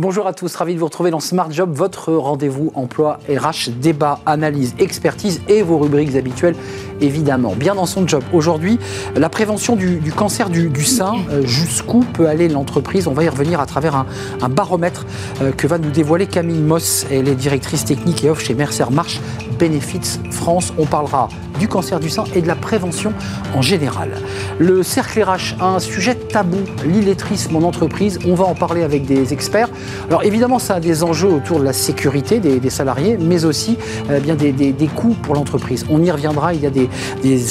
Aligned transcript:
Bonjour 0.00 0.26
à 0.26 0.32
tous, 0.32 0.56
ravi 0.56 0.72
de 0.72 0.78
vous 0.78 0.86
retrouver 0.86 1.10
dans 1.10 1.20
Smart 1.20 1.52
Job, 1.52 1.74
votre 1.74 2.10
rendez-vous 2.14 2.72
emploi 2.74 3.18
RH, 3.28 3.68
débat, 3.82 4.18
analyse, 4.24 4.74
expertise 4.78 5.42
et 5.46 5.60
vos 5.60 5.76
rubriques 5.76 6.16
habituelles 6.16 6.54
évidemment. 7.02 7.52
Bien 7.54 7.74
dans 7.74 7.84
son 7.84 8.08
job. 8.08 8.22
Aujourd'hui, 8.32 8.78
la 9.14 9.28
prévention 9.28 9.76
du, 9.76 10.00
cancer 10.16 10.48
du, 10.48 10.84
sein, 10.84 11.16
euh, 11.30 11.42
jusqu'où 11.44 12.00
peut 12.00 12.28
aller 12.28 12.48
l'entreprise? 12.48 13.08
On 13.08 13.12
va 13.12 13.24
y 13.24 13.28
revenir 13.28 13.60
à 13.60 13.66
travers 13.66 13.94
un, 13.94 14.48
baromètre 14.48 15.04
euh, 15.42 15.52
que 15.52 15.66
va 15.66 15.76
nous 15.76 15.90
dévoiler 15.90 16.26
Camille 16.26 16.62
Moss. 16.62 17.04
Elle 17.10 17.28
est 17.28 17.34
directrice 17.34 17.84
technique 17.84 18.24
et 18.24 18.30
off 18.30 18.42
chez 18.42 18.54
Mercer 18.54 18.90
Marche 18.90 19.20
Benefits 19.60 20.18
France. 20.30 20.72
On 20.78 20.86
parlera 20.86 21.28
du 21.60 21.68
cancer 21.68 22.00
du 22.00 22.08
sein 22.08 22.24
et 22.34 22.40
de 22.40 22.48
la 22.48 22.54
prévention 22.54 23.12
en 23.54 23.60
général. 23.60 24.10
Le 24.58 24.82
cercle 24.82 25.22
RH 25.22 25.60
un 25.60 25.78
sujet 25.78 26.14
tabou, 26.14 26.58
l'illettrisme 26.86 27.54
en 27.56 27.62
entreprise. 27.62 28.18
On 28.26 28.34
va 28.34 28.44
en 28.44 28.54
parler 28.54 28.82
avec 28.82 29.04
des 29.04 29.34
experts. 29.34 29.68
Alors 30.08 30.24
évidemment, 30.24 30.58
ça 30.58 30.76
a 30.76 30.80
des 30.80 31.02
enjeux 31.02 31.28
autour 31.28 31.60
de 31.60 31.64
la 31.64 31.74
sécurité 31.74 32.40
des, 32.40 32.70
salariés, 32.70 33.18
mais 33.20 33.44
aussi 33.44 33.76
euh, 34.10 34.20
bien 34.20 34.34
des, 34.34 34.90
coûts 34.96 35.14
pour 35.22 35.34
l'entreprise. 35.34 35.84
On 35.90 36.02
y 36.02 36.10
reviendra. 36.10 36.54
Il 36.54 36.62
y 36.62 36.66
a 36.66 36.70
des, 36.70 36.88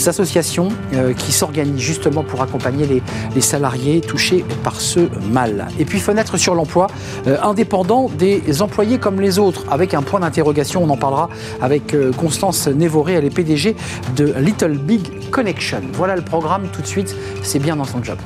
associations 0.09 0.69
euh, 0.93 1.13
qui 1.13 1.31
s'organisent 1.31 1.79
justement 1.79 2.23
pour 2.23 2.41
accompagner 2.41 2.87
les, 3.35 3.41
salariés 3.41 4.01
touchés 4.01 4.43
par 4.63 4.81
ce 4.81 5.01
mal. 5.31 5.67
Et 5.79 5.85
puis 5.85 5.99
fenêtre 5.99 6.37
sur 6.37 6.55
l'emploi, 6.55 6.87
euh, 7.27 7.37
indépendant 7.41 8.09
des 8.17 8.61
employés 8.61 8.97
comme 8.97 9.21
les 9.21 9.39
autres, 9.39 9.65
avec 9.69 9.93
un 9.93 10.01
point 10.01 10.19
d'interrogation. 10.19 10.83
On 10.83 10.89
en 10.89 10.97
parlera 10.97 11.29
avec 11.61 11.93
Constance 12.17 12.67
Névoré, 12.67 13.13
elle 13.13 13.25
est 13.25 13.29
PDG 13.29 13.75
de 14.15 14.33
Little 14.39 14.77
Big 14.77 15.29
Connection. 15.29 15.81
Voilà 15.93 16.15
le 16.15 16.21
programme 16.21 16.67
tout 16.71 16.81
de 16.81 16.87
suite, 16.87 17.15
c'est 17.43 17.59
bien 17.59 17.75
dans 17.75 17.85
son 17.85 18.03
job. 18.03 18.17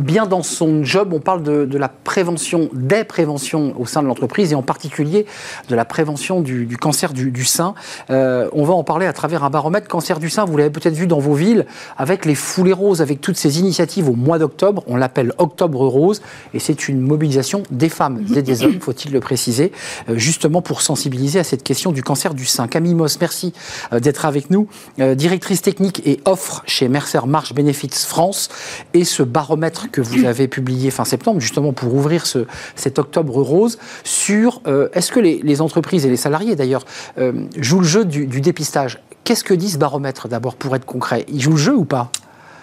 Bien 0.00 0.26
dans 0.26 0.42
son 0.42 0.82
job. 0.84 1.12
On 1.12 1.20
parle 1.20 1.42
de, 1.42 1.78
la 1.78 1.88
prévention, 1.88 2.68
des 2.72 3.04
préventions 3.04 3.74
au 3.78 3.86
sein 3.86 4.02
de 4.02 4.08
l'entreprise 4.08 4.52
et 4.52 4.54
en 4.54 4.62
particulier 4.62 5.26
de 5.68 5.74
la 5.74 5.84
prévention 5.84 6.40
du, 6.40 6.76
cancer 6.76 7.12
du, 7.12 7.44
sein. 7.44 7.74
Euh, 8.10 8.48
on 8.52 8.64
va 8.64 8.74
en 8.74 8.84
parler 8.84 9.06
à 9.06 9.12
travers 9.12 9.44
un 9.44 9.50
baromètre 9.50 9.88
cancer 9.88 10.18
du 10.18 10.30
sein. 10.30 10.44
Vous 10.44 10.56
l'avez 10.56 10.70
peut-être 10.70 10.94
vu 10.94 11.06
dans 11.06 11.18
vos 11.18 11.34
villes 11.34 11.66
avec 11.96 12.24
les 12.24 12.34
foulées 12.34 12.72
roses, 12.72 13.02
avec 13.02 13.20
toutes 13.20 13.36
ces 13.36 13.60
initiatives 13.60 14.08
au 14.08 14.14
mois 14.14 14.38
d'octobre. 14.38 14.82
On 14.86 14.96
l'appelle 14.96 15.32
Octobre 15.38 15.86
Rose 15.86 16.22
et 16.54 16.58
c'est 16.58 16.88
une 16.88 17.00
mobilisation 17.00 17.62
des 17.70 17.88
femmes 17.88 18.24
et 18.34 18.42
des 18.42 18.62
hommes, 18.62 18.78
faut-il 18.80 19.12
le 19.12 19.20
préciser, 19.20 19.72
euh, 20.08 20.16
justement 20.16 20.62
pour 20.62 20.82
sensibiliser 20.82 21.38
à 21.38 21.44
cette 21.44 21.62
question 21.62 21.92
du 21.92 22.02
cancer 22.02 22.34
du 22.34 22.46
sein. 22.46 22.68
Camille 22.68 22.94
Moss, 22.94 23.18
merci 23.20 23.52
euh, 23.92 24.00
d'être 24.00 24.24
avec 24.24 24.50
nous, 24.50 24.68
directrice 24.98 25.62
technique 25.62 26.02
et 26.06 26.20
offre 26.24 26.62
chez 26.66 26.88
Mercer 26.88 27.20
Marche 27.26 27.54
Benefits 27.54 28.06
France 28.06 28.48
et 28.94 29.04
ce 29.04 29.22
baromètre 29.22 29.89
que 29.90 30.00
vous 30.00 30.24
avez 30.24 30.48
publié 30.48 30.90
fin 30.90 31.04
septembre, 31.04 31.40
justement 31.40 31.72
pour 31.72 31.94
ouvrir 31.94 32.26
ce, 32.26 32.46
cet 32.76 32.98
octobre 32.98 33.40
rose, 33.42 33.78
sur 34.04 34.60
euh, 34.66 34.88
est-ce 34.92 35.12
que 35.12 35.20
les, 35.20 35.60
entreprises 35.60 36.06
et 36.06 36.10
les 36.10 36.16
salariés 36.16 36.56
d'ailleurs 36.56 36.84
euh, 37.18 37.32
jouent 37.56 37.80
le 37.80 37.86
jeu 37.86 38.04
du, 38.04 38.26
du 38.26 38.40
dépistage? 38.40 39.00
Qu'est-ce 39.24 39.44
que 39.44 39.54
dit 39.54 39.70
ce 39.70 39.78
baromètre 39.78 40.28
d'abord 40.28 40.56
pour 40.56 40.74
être 40.74 40.86
concret? 40.86 41.26
Ils 41.28 41.40
jouent 41.40 41.52
le 41.52 41.56
jeu 41.56 41.76
ou 41.76 41.84
pas? 41.84 42.10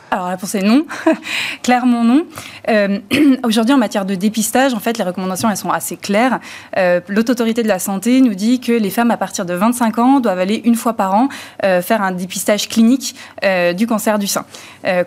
Alors 0.09 0.25
la 0.25 0.31
réponse 0.31 0.55
est 0.55 0.61
non, 0.61 0.85
clairement 1.63 2.03
non. 2.03 2.25
Euh, 2.69 2.99
aujourd'hui, 3.43 3.73
en 3.73 3.77
matière 3.77 4.05
de 4.05 4.15
dépistage, 4.15 4.73
en 4.73 4.79
fait, 4.79 4.97
les 4.97 5.03
recommandations 5.03 5.49
elles 5.49 5.57
sont 5.57 5.71
assez 5.71 5.97
claires. 5.97 6.39
Euh, 6.77 7.01
L'autorité 7.07 7.63
de 7.63 7.67
la 7.67 7.79
santé 7.79 8.21
nous 8.21 8.35
dit 8.35 8.59
que 8.59 8.71
les 8.71 8.89
femmes 8.89 9.11
à 9.11 9.17
partir 9.17 9.45
de 9.45 9.53
25 9.53 9.99
ans 9.99 10.19
doivent 10.19 10.39
aller 10.39 10.61
une 10.63 10.75
fois 10.75 10.93
par 10.93 11.13
an 11.13 11.29
euh, 11.63 11.81
faire 11.81 12.01
un 12.01 12.11
dépistage 12.11 12.69
clinique 12.69 13.15
du 13.75 13.87
cancer 13.87 14.19
du 14.19 14.27
sein. 14.27 14.45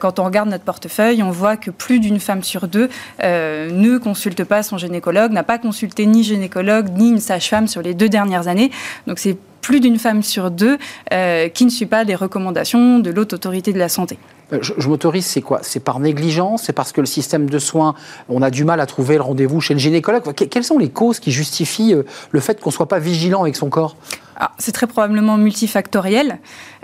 Quand 0.00 0.19
on 0.19 0.25
regarde 0.25 0.48
notre 0.48 0.64
portefeuille, 0.64 1.22
on 1.22 1.30
voit 1.30 1.56
que 1.56 1.70
plus 1.70 2.00
d'une 2.00 2.20
femme 2.20 2.42
sur 2.42 2.69
deux 2.69 2.88
ne 3.22 3.98
consulte 3.98 4.44
pas 4.44 4.62
son 4.62 4.78
gynécologue, 4.78 5.32
n'a 5.32 5.42
pas 5.42 5.58
consulté 5.58 6.06
ni 6.06 6.22
gynécologue 6.22 6.91
ni 6.96 7.10
une 7.10 7.20
sage-femme 7.20 7.69
sur 7.69 7.82
les 7.82 7.94
deux 7.94 8.08
dernières 8.08 8.48
années. 8.48 8.70
Donc 9.06 9.19
c'est 9.19 9.36
plus 9.60 9.80
d'une 9.80 9.98
femme 9.98 10.22
sur 10.22 10.50
deux 10.50 10.78
qui 11.10 11.64
ne 11.64 11.70
suit 11.70 11.86
pas 11.86 12.04
les 12.04 12.14
recommandations 12.14 12.98
de 12.98 13.10
l'autre 13.10 13.34
autorité 13.34 13.72
de 13.72 13.78
la 13.78 13.88
santé. 13.88 14.19
Euh, 14.53 14.59
je, 14.62 14.88
m'autorise, 14.88 15.27
c'est 15.27 15.41
quoi? 15.41 15.61
C'est 15.62 15.81
par 15.81 16.00
négligence? 16.00 16.65
C'est 16.65 16.72
parce 16.72 16.93
que 16.93 17.00
le 17.00 17.06
système 17.06 17.49
de 17.49 17.59
soins, 17.59 17.94
on 18.28 18.43
a 18.43 18.50
du 18.50 18.65
mal 18.65 18.81
à 18.81 18.87
trouver 18.87 19.16
le 19.16 19.22
rendez-vous 19.22 19.61
chez 19.61 19.75
le 19.75 19.81
gynécologue? 19.81 20.22
Quelles 20.34 20.65
sont 20.65 20.78
les 20.78 20.91
causes 20.91 21.21
qui 21.21 21.33
justifient 21.33 21.94
euh, 21.94 22.03
le 22.31 22.41
fait 22.41 22.61
qu'on 22.61 22.71
ne 22.71 22.75
soit 22.75 22.88
pas 22.88 22.99
vigilant 22.99 23.43
avec 23.43 23.56
son 23.56 23.69
corps? 23.69 23.97
Ah, 24.37 24.53
c'est 24.59 24.72
très 24.72 24.87
probablement 24.87 25.37
multifactoriel. 25.37 26.38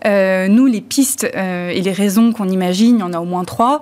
Euh, 0.05 0.49
nous, 0.49 0.67
les 0.67 0.83
pistes 0.83 1.25
et 1.25 1.81
les 1.81 1.93
raisons 1.93 2.33
qu'on 2.33 2.49
imagine, 2.49 2.97
il 2.97 3.01
y 3.01 3.03
en 3.03 3.15
a 3.15 3.19
au 3.19 3.25
moins 3.25 3.45
trois. 3.45 3.81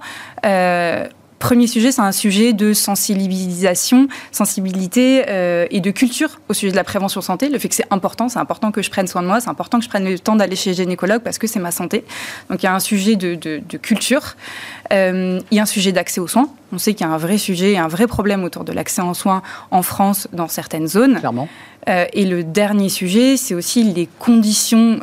Premier 1.38 1.66
sujet, 1.66 1.92
c'est 1.92 2.00
un 2.00 2.12
sujet 2.12 2.52
de 2.52 2.72
sensibilisation, 2.72 4.08
sensibilité 4.32 5.24
euh, 5.28 5.66
et 5.70 5.80
de 5.80 5.90
culture 5.90 6.40
au 6.48 6.54
sujet 6.54 6.70
de 6.70 6.76
la 6.76 6.84
prévention 6.84 7.20
santé. 7.20 7.48
Le 7.48 7.58
fait 7.58 7.68
que 7.68 7.74
c'est 7.74 7.86
important, 7.90 8.28
c'est 8.28 8.38
important 8.38 8.72
que 8.72 8.82
je 8.82 8.90
prenne 8.90 9.06
soin 9.06 9.20
de 9.20 9.26
moi, 9.26 9.40
c'est 9.40 9.50
important 9.50 9.78
que 9.78 9.84
je 9.84 9.90
prenne 9.90 10.08
le 10.08 10.18
temps 10.18 10.36
d'aller 10.36 10.56
chez 10.56 10.70
le 10.70 10.76
gynécologue 10.76 11.20
parce 11.22 11.38
que 11.38 11.46
c'est 11.46 11.60
ma 11.60 11.70
santé. 11.70 12.04
Donc 12.48 12.62
il 12.62 12.66
y 12.66 12.68
a 12.68 12.74
un 12.74 12.80
sujet 12.80 13.16
de, 13.16 13.60
culture. 13.82 14.36
Euh, 14.92 15.40
il 15.50 15.56
y 15.56 15.60
a 15.60 15.62
un 15.62 15.66
sujet 15.66 15.92
d'accès 15.92 16.20
aux 16.20 16.28
soins. 16.28 16.48
On 16.72 16.78
sait 16.78 16.94
qu'il 16.94 17.06
y 17.06 17.10
a 17.10 17.12
un 17.12 17.18
vrai 17.18 17.36
sujet, 17.36 17.76
un 17.76 17.88
vrai 17.88 18.06
problème 18.06 18.42
autour 18.44 18.64
de 18.64 18.72
l'accès 18.72 19.02
aux 19.02 19.14
soins 19.14 19.42
en 19.70 19.82
France 19.82 20.28
dans 20.32 20.48
certaines 20.48 20.88
zones. 20.88 21.18
Clairement. 21.18 21.48
Euh, 21.88 22.06
et 22.14 22.24
le 22.24 22.42
dernier 22.42 22.88
sujet, 22.88 23.36
c'est 23.36 23.54
aussi 23.54 23.84
les 23.84 24.08
conditions 24.18 25.00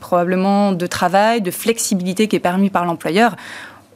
probablement 0.00 0.72
de 0.72 0.86
travail, 0.86 1.40
de 1.42 1.50
flexibilité 1.50 2.28
qui 2.28 2.36
est 2.36 2.40
permis 2.40 2.70
par 2.70 2.84
l'employeur 2.84 3.36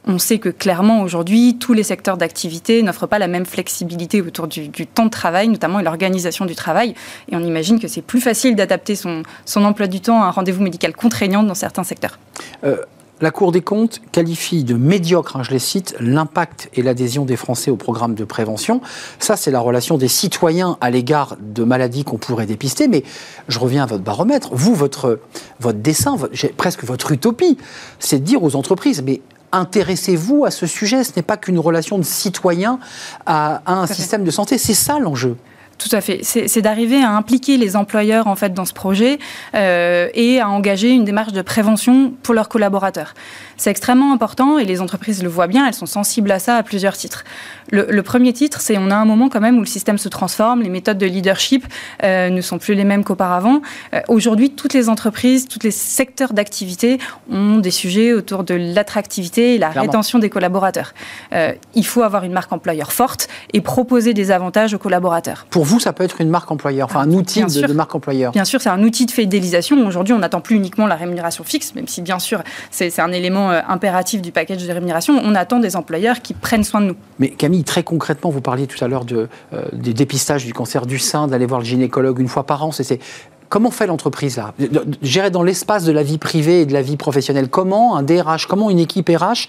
on 0.07 0.19
sait 0.19 0.39
que 0.39 0.49
clairement 0.49 1.01
aujourd'hui, 1.01 1.57
tous 1.57 1.73
les 1.73 1.83
secteurs 1.83 2.17
d'activité 2.17 2.81
n'offrent 2.83 3.07
pas 3.07 3.19
la 3.19 3.27
même 3.27 3.45
flexibilité 3.45 4.21
autour 4.21 4.47
du, 4.47 4.69
temps 4.87 5.05
de 5.05 5.09
travail, 5.09 5.47
notamment 5.47 5.81
l'organisation 5.81 6.45
du 6.45 6.55
travail. 6.55 6.93
Et 7.31 7.35
on 7.35 7.41
imagine 7.41 7.79
que 7.79 7.87
c'est 7.87 8.01
plus 8.01 8.21
facile 8.21 8.55
d'adapter 8.55 8.95
son, 8.95 9.23
emploi 9.55 9.87
du 9.87 10.01
temps 10.01 10.21
à 10.21 10.27
un 10.27 10.31
rendez-vous 10.31 10.63
médical 10.63 10.93
contraignant 10.95 11.43
dans 11.43 11.55
certains 11.55 11.83
secteurs. 11.83 12.19
Euh, 12.63 12.77
la 13.21 13.31
Cour 13.31 13.53
des 13.53 13.61
comptes 13.61 14.01
qualifie 14.11 14.65
de 14.65 14.75
médiocre, 14.75 15.37
hein, 15.37 15.43
je 15.43 15.51
les 15.51 15.59
cite, 15.59 15.95
l'impact 16.01 16.69
et 16.73 16.81
l'adhésion 16.81 17.23
des 17.23 17.37
Français 17.37 17.71
au 17.71 17.77
programme 17.77 18.13
de 18.13 18.25
prévention. 18.25 18.81
Ça, 19.19 19.37
c'est 19.37 19.51
la 19.51 19.61
relation 19.61 19.97
des 19.97 20.09
citoyens 20.09 20.77
à 20.81 20.91
l'égard 20.91 21.37
de 21.39 21.63
maladies 21.63 22.03
qu'on 22.03 22.17
pourrait 22.17 22.45
dépister. 22.45 22.89
Mais 22.89 23.03
je 23.47 23.57
reviens 23.57 23.83
à 23.83 23.85
votre 23.85 24.03
baromètre. 24.03 24.49
Vous, 24.51 24.75
votre, 24.75 25.19
votre 25.61 25.79
dessin, 25.79 26.17
presque 26.57 26.83
votre 26.83 27.13
utopie, 27.13 27.57
c'est 27.99 28.19
de 28.19 28.25
dire 28.25 28.43
aux 28.43 28.57
entreprises, 28.57 29.01
mais 29.01 29.21
intéressez-vous 29.55 30.45
à 30.45 30.51
ce 30.51 30.65
sujet. 30.65 31.03
Ce 31.03 31.11
n'est 31.15 31.23
pas 31.23 31.37
qu'une 31.37 31.59
relation 31.59 31.97
de 31.97 32.03
citoyen 32.03 32.79
à, 33.25 33.61
un 33.65 33.87
système 33.87 34.23
de 34.23 34.31
santé. 34.31 34.57
C'est 34.57 34.73
ça 34.73 34.99
l'enjeu. 34.99 35.37
Tout 35.77 35.89
à 35.91 35.99
fait. 35.99 36.21
C'est 36.23 36.61
d'arriver 36.61 37.03
à 37.03 37.11
impliquer 37.11 37.57
les 37.57 37.75
employeurs 37.75 38.27
en 38.27 38.35
fait 38.37 38.53
dans 38.53 38.63
ce 38.63 38.71
projet 38.71 39.19
euh, 39.55 40.07
et 40.13 40.39
à 40.39 40.47
engager 40.47 40.91
une 40.91 41.03
démarche 41.03 41.33
de 41.33 41.41
prévention 41.41 42.13
pour 42.23 42.33
leurs 42.33 42.47
collaborateurs. 42.47 43.13
C'est 43.57 43.71
extrêmement 43.71 44.13
important 44.13 44.57
et 44.57 44.63
les 44.63 44.79
entreprises 44.79 45.21
le 45.21 45.27
voient 45.27 45.47
bien, 45.47 45.67
elles 45.67 45.73
sont 45.73 45.85
sensibles 45.85 46.31
à 46.31 46.39
ça 46.39 46.55
à 46.55 46.63
plusieurs 46.63 46.95
titres. 46.95 47.25
Le, 47.71 48.01
premier 48.03 48.31
titre, 48.33 48.61
c'est 48.61 48.77
on 48.77 48.91
a 48.91 48.95
un 48.95 49.05
moment 49.05 49.29
quand 49.29 49.41
même 49.41 49.57
où 49.57 49.61
le 49.61 49.65
système 49.65 49.97
se 49.97 50.07
transforme, 50.07 50.61
les 50.61 50.69
méthodes 50.69 50.97
de 50.97 51.05
leadership 51.05 51.65
euh, 52.03 52.29
ne 52.29 52.41
sont 52.41 52.59
plus 52.59 52.75
les 52.75 52.83
mêmes 52.83 53.03
qu'auparavant. 53.03 53.61
Euh, 53.93 54.01
aujourd'hui, 54.07 54.51
toutes 54.51 54.73
les 54.73 54.87
entreprises, 54.87 55.47
tous 55.47 55.59
les 55.63 55.71
secteurs 55.71 56.33
d'activité 56.33 56.99
ont 57.31 57.57
des 57.57 57.71
sujets 57.71 58.13
autour 58.13 58.43
de 58.43 58.53
l'attractivité 58.53 59.55
et 59.55 59.57
la 59.57 59.69
rétention 59.69 60.19
des 60.19 60.29
collaborateurs. 60.29 60.93
Euh, 61.33 61.53
il 61.73 61.85
faut 61.85 62.03
avoir 62.03 62.23
une 62.23 62.33
marque 62.33 62.53
employeur 62.53 62.91
forte 62.91 63.27
et 63.53 63.61
proposer 63.61 64.13
des 64.13 64.31
avantages 64.31 64.73
aux 64.73 64.79
collaborateurs. 64.79 65.47
Pour 65.49 65.65
vous, 65.65 65.79
ça 65.79 65.91
peut 65.91 66.03
être 66.03 66.21
une 66.21 66.29
marque 66.29 66.51
employeur, 66.51 66.87
enfin 66.89 67.01
un 67.01 67.11
outil 67.11 67.43
de, 67.43 67.67
de, 67.67 67.73
marque 67.73 67.95
employeur. 67.95 68.31
Bien 68.31 68.45
sûr, 68.45 68.61
c'est 68.61 68.69
un 68.69 68.83
outil 68.83 69.05
de 69.05 69.11
fidélisation. 69.11 69.85
Aujourd'hui, 69.87 70.13
on 70.13 70.19
n'attend 70.19 70.41
plus 70.41 70.55
uniquement 70.55 70.85
la 70.85 70.95
rémunération 70.95 71.43
fixe, 71.43 71.73
même 71.73 71.87
si 71.87 72.01
bien 72.01 72.19
sûr 72.19 72.43
c'est 72.69 72.99
un 72.99 73.11
élément 73.11 73.49
impératif 73.49 74.21
du 74.21 74.31
package 74.31 74.65
de 74.65 74.71
rémunération, 74.71 75.19
on 75.23 75.35
attend 75.35 75.59
des 75.59 75.75
employeurs 75.75 76.21
qui 76.21 76.33
prennent 76.33 76.63
soin 76.63 76.81
de 76.81 76.87
nous. 76.87 76.95
Mais 77.19 77.29
Camille, 77.29 77.54
très 77.63 77.83
concrètement, 77.83 78.29
vous 78.29 78.41
parliez 78.41 78.67
tout 78.67 78.83
à 78.83 78.87
l'heure 78.87 79.05
de, 79.05 79.27
euh, 79.53 79.65
des 79.73 79.93
dépistages 79.93 80.45
du 80.45 80.53
cancer 80.53 80.85
du 80.85 80.99
sein, 80.99 81.27
d'aller 81.27 81.45
voir 81.45 81.59
le 81.59 81.65
gynécologue 81.65 82.19
une 82.19 82.27
fois 82.27 82.43
par 82.43 82.63
an. 82.63 82.71
C'est 82.71 82.99
Comment 83.47 83.71
fait 83.71 83.87
l'entreprise 83.87 84.37
là? 84.37 84.53
Gérer 85.01 85.29
dans 85.29 85.43
l'espace 85.43 85.83
de 85.85 85.91
la 85.91 86.03
vie 86.03 86.17
privée 86.17 86.61
et 86.61 86.65
de 86.65 86.73
la 86.73 86.81
vie 86.81 86.97
professionnelle. 86.97 87.47
Comment 87.47 87.95
un 87.95 88.03
DRH, 88.03 88.47
comment 88.47 88.69
une 88.69 88.79
équipe 88.79 89.07
RH 89.07 89.47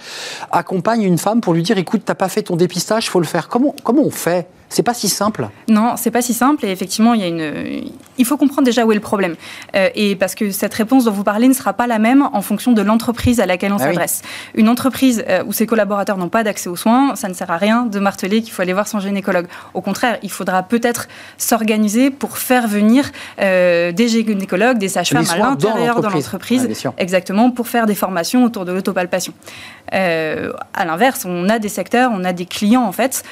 accompagne 0.52 1.02
une 1.02 1.18
femme 1.18 1.40
pour 1.40 1.54
lui 1.54 1.62
dire 1.62 1.78
écoute, 1.78 2.02
t'as 2.04 2.14
pas 2.14 2.28
fait 2.28 2.42
ton 2.42 2.56
dépistage, 2.56 3.08
faut 3.08 3.20
le 3.20 3.26
faire. 3.26 3.48
Comment, 3.48 3.74
comment 3.82 4.02
on 4.02 4.10
fait? 4.10 4.46
C'est 4.68 4.82
pas 4.82 4.94
si 4.94 5.08
simple. 5.08 5.48
Non, 5.68 5.94
c'est 5.96 6.10
pas 6.10 6.22
si 6.22 6.34
simple. 6.34 6.64
Et 6.66 6.70
effectivement, 6.70 7.14
il 7.14 7.20
y 7.20 7.24
a 7.24 7.28
une. 7.28 7.90
Il 8.18 8.24
faut 8.24 8.36
comprendre 8.36 8.64
déjà 8.64 8.84
où 8.84 8.92
est 8.92 8.96
le 8.96 9.00
problème. 9.00 9.36
Euh, 9.74 9.88
et 9.94 10.16
parce 10.16 10.34
que 10.34 10.50
cette 10.50 10.74
réponse 10.74 11.04
dont 11.04 11.12
vous 11.12 11.24
parlez 11.24 11.48
ne 11.48 11.52
sera 11.52 11.72
pas 11.72 11.86
la 11.86 11.98
même 11.98 12.28
en 12.32 12.42
fonction 12.42 12.72
de 12.72 12.82
l'entreprise 12.82 13.40
à 13.40 13.46
laquelle 13.46 13.72
on 13.72 13.76
ah 13.76 13.84
s'adresse. 13.84 14.22
Une 14.54 14.68
entreprise 14.68 15.24
euh, 15.28 15.44
où 15.46 15.52
ses 15.52 15.66
collaborateurs 15.66 16.16
n'ont 16.16 16.28
pas 16.28 16.42
d'accès 16.42 16.68
aux 16.68 16.76
soins, 16.76 17.14
ça 17.14 17.28
ne 17.28 17.34
sert 17.34 17.50
à 17.50 17.58
rien 17.58 17.86
de 17.86 17.98
marteler 17.98 18.42
qu'il 18.42 18.52
faut 18.52 18.62
aller 18.62 18.72
voir 18.72 18.88
son 18.88 18.98
gynécologue. 19.00 19.46
Au 19.74 19.80
contraire, 19.80 20.18
il 20.22 20.30
faudra 20.30 20.62
peut-être 20.62 21.08
s'organiser 21.38 22.10
pour 22.10 22.38
faire 22.38 22.66
venir 22.66 23.10
euh, 23.40 23.92
des 23.92 24.08
gynécologues, 24.08 24.78
des 24.78 24.88
sages-femmes 24.88 25.26
à 25.30 25.38
l'intérieur 25.38 26.00
de 26.00 26.08
l'entreprise, 26.08 26.68
exactement, 26.98 27.50
pour 27.50 27.68
faire 27.68 27.86
des 27.86 27.94
formations 27.94 28.44
autour 28.44 28.64
de 28.64 28.72
l'autopalpation. 28.72 29.32
Euh, 29.94 30.52
à 30.74 30.84
l'inverse, 30.84 31.24
on 31.24 31.48
a 31.48 31.58
des 31.58 31.68
secteurs, 31.68 32.10
on 32.12 32.24
a 32.24 32.32
des 32.32 32.46
clients 32.46 32.84
en 32.84 32.92
fait, 32.92 33.22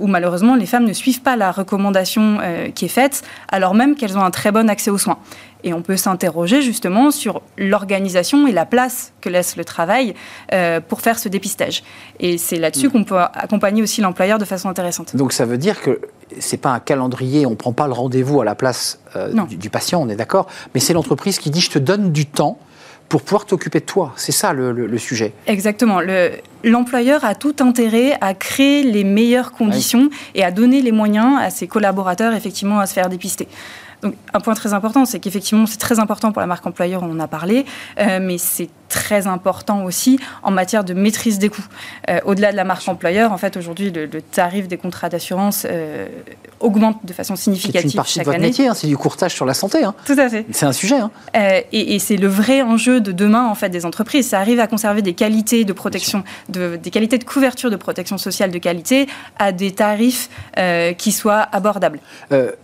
où 0.00 0.06
malheureusement 0.06 0.54
les 0.54 0.66
femmes 0.66 0.81
ne 0.82 0.92
suivent 0.92 1.22
pas 1.22 1.36
la 1.36 1.52
recommandation 1.52 2.38
euh, 2.40 2.68
qui 2.70 2.86
est 2.86 2.88
faite, 2.88 3.22
alors 3.48 3.74
même 3.74 3.96
qu'elles 3.96 4.18
ont 4.18 4.22
un 4.22 4.30
très 4.30 4.52
bon 4.52 4.68
accès 4.68 4.90
aux 4.90 4.98
soins. 4.98 5.18
Et 5.64 5.72
on 5.72 5.82
peut 5.82 5.96
s'interroger 5.96 6.60
justement 6.60 7.12
sur 7.12 7.40
l'organisation 7.56 8.48
et 8.48 8.52
la 8.52 8.66
place 8.66 9.12
que 9.20 9.28
laisse 9.28 9.56
le 9.56 9.64
travail 9.64 10.14
pour 10.88 11.00
faire 11.00 11.20
ce 11.20 11.28
dépistage. 11.28 11.84
Et 12.18 12.36
c'est 12.36 12.58
là-dessus 12.58 12.88
mm. 12.88 12.90
qu'on 12.90 13.04
peut 13.04 13.20
accompagner 13.20 13.80
aussi 13.80 14.00
l'employeur 14.00 14.38
de 14.38 14.44
façon 14.44 14.68
intéressante. 14.68 15.14
Donc 15.14 15.32
ça 15.32 15.44
veut 15.44 15.58
dire 15.58 15.80
que 15.80 16.00
c'est 16.40 16.56
pas 16.56 16.70
un 16.70 16.80
calendrier, 16.80 17.46
on 17.46 17.50
ne 17.50 17.54
prend 17.54 17.72
pas 17.72 17.86
le 17.86 17.92
rendez-vous 17.92 18.40
à 18.40 18.44
la 18.44 18.56
place 18.56 18.98
du, 19.48 19.56
du, 19.56 19.70
patient, 19.70 20.02
on 20.02 20.08
est 20.08 20.16
d'accord, 20.16 20.48
mais 20.74 20.80
c'est 20.80 20.94
l'entreprise 20.94 21.38
qui 21.38 21.50
dit 21.50 21.60
je 21.60 21.70
te 21.70 21.78
donne 21.78 22.10
du 22.10 22.26
temps 22.26 22.58
pour 23.12 23.20
pouvoir 23.20 23.44
t'occuper 23.44 23.80
de 23.80 23.84
toi. 23.84 24.14
C'est 24.16 24.32
ça 24.32 24.54
le, 24.54 24.96
sujet. 24.96 25.34
Exactement. 25.46 26.00
L'employeur 26.64 27.26
a 27.26 27.34
tout 27.34 27.54
intérêt 27.60 28.16
à 28.22 28.32
créer 28.32 28.84
les 28.84 29.04
meilleures 29.04 29.52
conditions 29.52 30.08
et 30.34 30.42
à 30.42 30.50
donner 30.50 30.80
les 30.80 30.92
moyens 30.92 31.38
à 31.38 31.50
ses 31.50 31.66
collaborateurs 31.66 32.32
effectivement 32.32 32.78
à 32.78 32.86
se 32.86 32.94
faire 32.94 33.10
dépister. 33.10 33.48
Donc, 34.02 34.14
un 34.32 34.40
point 34.40 34.54
très 34.54 34.72
important, 34.72 35.04
c'est 35.04 35.20
qu'effectivement, 35.20 35.66
c'est 35.66 35.76
très 35.76 36.00
important 36.00 36.32
pour 36.32 36.40
la 36.40 36.46
marque 36.46 36.66
employeur, 36.66 37.02
on 37.02 37.10
en 37.10 37.20
a 37.20 37.28
parlé, 37.28 37.66
euh, 37.98 38.18
mais 38.20 38.38
c'est 38.38 38.70
très 38.92 39.26
important 39.26 39.84
aussi 39.84 40.20
en 40.42 40.50
matière 40.50 40.84
de 40.84 40.92
maîtrise 40.92 41.38
des 41.38 41.48
coûts. 41.48 41.64
Euh, 42.10 42.20
au-delà 42.26 42.52
de 42.52 42.56
la 42.56 42.64
marque 42.64 42.86
employeur, 42.86 43.32
en 43.32 43.38
fait, 43.38 43.56
aujourd'hui, 43.56 43.90
le, 43.90 44.06
tarif 44.20 44.68
des 44.68 44.76
contrats 44.76 45.08
d'assurance 45.08 45.66
euh, 45.68 46.06
augmente 46.60 47.04
de 47.04 47.12
façon 47.12 47.34
significative 47.34 47.80
C'est 47.80 47.94
une 47.94 47.96
partie 47.96 48.18
de 48.18 48.24
votre 48.24 48.38
métier, 48.38 48.68
hein, 48.68 48.74
c'est 48.74 48.86
du 48.86 48.96
courtage 48.98 49.34
sur 49.34 49.46
la 49.46 49.54
santé. 49.54 49.82
Hein. 49.82 49.94
Tout 50.04 50.16
à 50.18 50.28
fait. 50.28 50.44
C'est 50.52 50.66
un 50.66 50.72
sujet. 50.72 50.98
Hein. 50.98 51.10
Euh, 51.36 51.62
et, 51.72 51.98
c'est 51.98 52.16
le 52.16 52.28
vrai 52.28 52.60
enjeu 52.60 53.00
de 53.00 53.12
demain, 53.12 53.46
en 53.46 53.54
fait, 53.54 53.70
des 53.70 53.86
entreprises. 53.86 54.28
Ça 54.28 54.38
arrive 54.38 54.60
à 54.60 54.66
conserver 54.66 55.00
des 55.00 55.14
qualités 55.14 55.64
de 55.64 55.72
protection, 55.72 56.22
de, 56.50 56.76
des 56.76 56.90
qualités 56.90 57.16
de 57.16 57.24
couverture 57.24 57.70
de 57.70 57.76
protection 57.76 58.18
sociale 58.18 58.50
de 58.50 58.58
qualité 58.58 59.06
à 59.38 59.52
des 59.52 59.72
tarifs 59.72 60.28
qui 60.98 61.12
soient 61.12 61.48
abordables. 61.52 62.00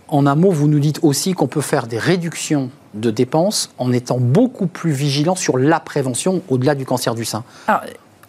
en 0.07 0.25
un 0.27 0.35
mot, 0.35 0.51
vous 0.51 0.67
nous 0.67 0.79
dites 0.79 0.99
aussi 1.01 1.33
qu'on 1.33 1.47
peut 1.47 1.61
faire 1.61 1.87
des 1.87 1.97
réductions 1.97 2.69
de 2.93 3.11
dépenses 3.11 3.71
en 3.77 3.91
étant 3.91 4.19
beaucoup 4.19 4.67
plus 4.67 4.91
vigilant 4.91 5.35
sur 5.35 5.57
la 5.57 5.79
prévention 5.79 6.41
au-delà 6.49 6.75
du 6.75 6.85
cancer 6.85 7.15
du 7.15 7.25
sein 7.25 7.43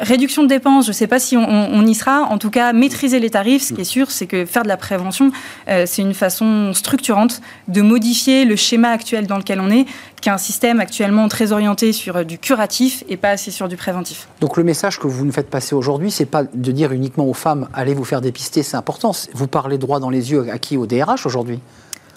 réduction 0.01 0.43
de 0.43 0.49
dépenses, 0.49 0.87
je 0.87 0.91
ne 0.91 0.95
sais 0.95 1.07
pas 1.07 1.19
si 1.19 1.37
on, 1.37 1.87
y 1.87 1.95
sera. 1.95 2.23
En 2.23 2.39
tout 2.39 2.51
cas, 2.51 2.73
maîtriser 2.73 3.21
les 3.21 3.31
tarifs, 3.31 3.63
ce 3.63 3.75
qui 3.75 3.83
est 3.83 3.85
sûr, 3.85 4.11
c'est 4.11 4.27
que 4.27 4.45
faire 4.45 4.63
de 4.63 4.69
la 4.69 4.77
prévention, 4.77 5.31
euh, 5.69 5.85
c'est 5.87 6.03
une 6.03 6.15
façon 6.15 6.73
structurante 6.75 7.41
de 7.69 7.83
modifier 7.83 8.45
le 8.45 8.57
schéma 8.57 8.89
actuel 8.89 9.27
dans 9.27 9.37
lequel 9.37 9.61
on 9.61 9.71
est, 9.71 9.87
qui 10.21 10.29
est 10.29 10.33
un 10.33 10.39
système 10.39 10.81
actuellement 10.81 11.29
très 11.29 11.53
orienté 11.53 11.93
sur 11.93 12.17
euh, 12.17 12.25
du 12.25 12.39
curatif 12.39 13.05
et 13.09 13.17
pas 13.17 13.31
assez 13.31 13.51
sur 13.51 13.69
du 13.69 13.77
préventif. 13.77 14.29
Donc 14.41 14.57
le 14.57 14.65
message 14.65 14.99
que 14.99 15.07
vous 15.07 15.25
nous 15.25 15.33
faites 15.33 15.51
passer 15.51 15.75
aujourd'hui, 15.75 16.11
c'est 16.11 16.27
pas 16.27 16.45
de 16.45 16.73
dire 16.73 16.93
uniquement 16.93 17.27
aux 17.27 17.35
femmes 17.35 17.69
allez 17.75 17.95
vous 17.95 18.05
faire 18.05 18.21
dépister, 18.21 18.63
c'est 18.63 18.77
important. 18.77 19.13
Vous 19.35 19.47
parlez 19.47 19.79
droit 19.79 20.01
dans 20.01 20.11
les 20.11 20.33
yeux 20.33 20.51
à 20.51 20.59
qui? 20.59 20.77
Au 20.77 20.87
DRH 20.87 21.27
aujourd'hui? 21.27 21.61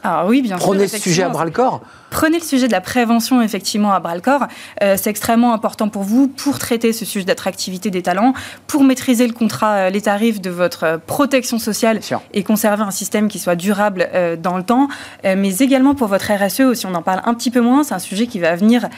Ah 0.03 0.25
oui, 0.27 0.41
bien 0.41 0.57
Prenez 0.57 0.87
ce 0.87 0.97
sujet 0.97 1.23
à 1.23 1.29
bras 1.29 1.45
le 1.45 1.51
corps. 1.51 1.81
Prenez 2.13 2.37
le 2.37 2.43
sujet 2.43 2.67
de 2.67 2.71
la 2.71 2.81
prévention 2.81 3.41
effectivement 3.41 3.91
à 3.91 3.99
bras 3.99 4.13
le 4.13 4.21
corps. 4.21 4.45
Euh, 4.83 4.97
c'est 5.01 5.09
extrêmement 5.09 5.51
important 5.51 5.89
pour 5.89 6.03
vous 6.03 6.27
pour 6.27 6.59
traiter 6.59 6.93
ce 6.93 7.05
sujet 7.05 7.25
d'attractivité 7.25 7.89
des 7.89 8.03
talents, 8.03 8.33
pour 8.67 8.83
maîtriser 8.83 9.25
le 9.25 9.33
contrat, 9.33 9.73
euh, 9.73 9.89
les 9.89 10.01
tarifs 10.01 10.39
de 10.39 10.51
votre 10.51 10.83
euh, 10.83 10.97
protection 10.99 11.57
sociale 11.57 12.01
et 12.33 12.43
conserver 12.43 12.83
un 12.83 12.91
système 12.91 13.29
qui 13.29 13.39
soit 13.39 13.55
durable 13.55 14.09
dans 14.41 14.57
le 14.57 14.63
temps, 14.63 14.87
mais 15.23 15.57
également 15.57 15.95
pour 15.95 16.07
votre 16.07 16.31
RSE 16.31 16.61
aussi. 16.61 16.85
On 16.85 16.93
en 16.93 17.01
parle 17.01 17.21
un 17.25 17.33
petit 17.33 17.49
peu 17.49 17.61
moins. 17.61 17.83
C'est 17.83 17.93
un 17.93 17.99
sujet 17.99 18.27
qui 18.27 18.39
va 18.39 18.55
venir, 18.55 18.89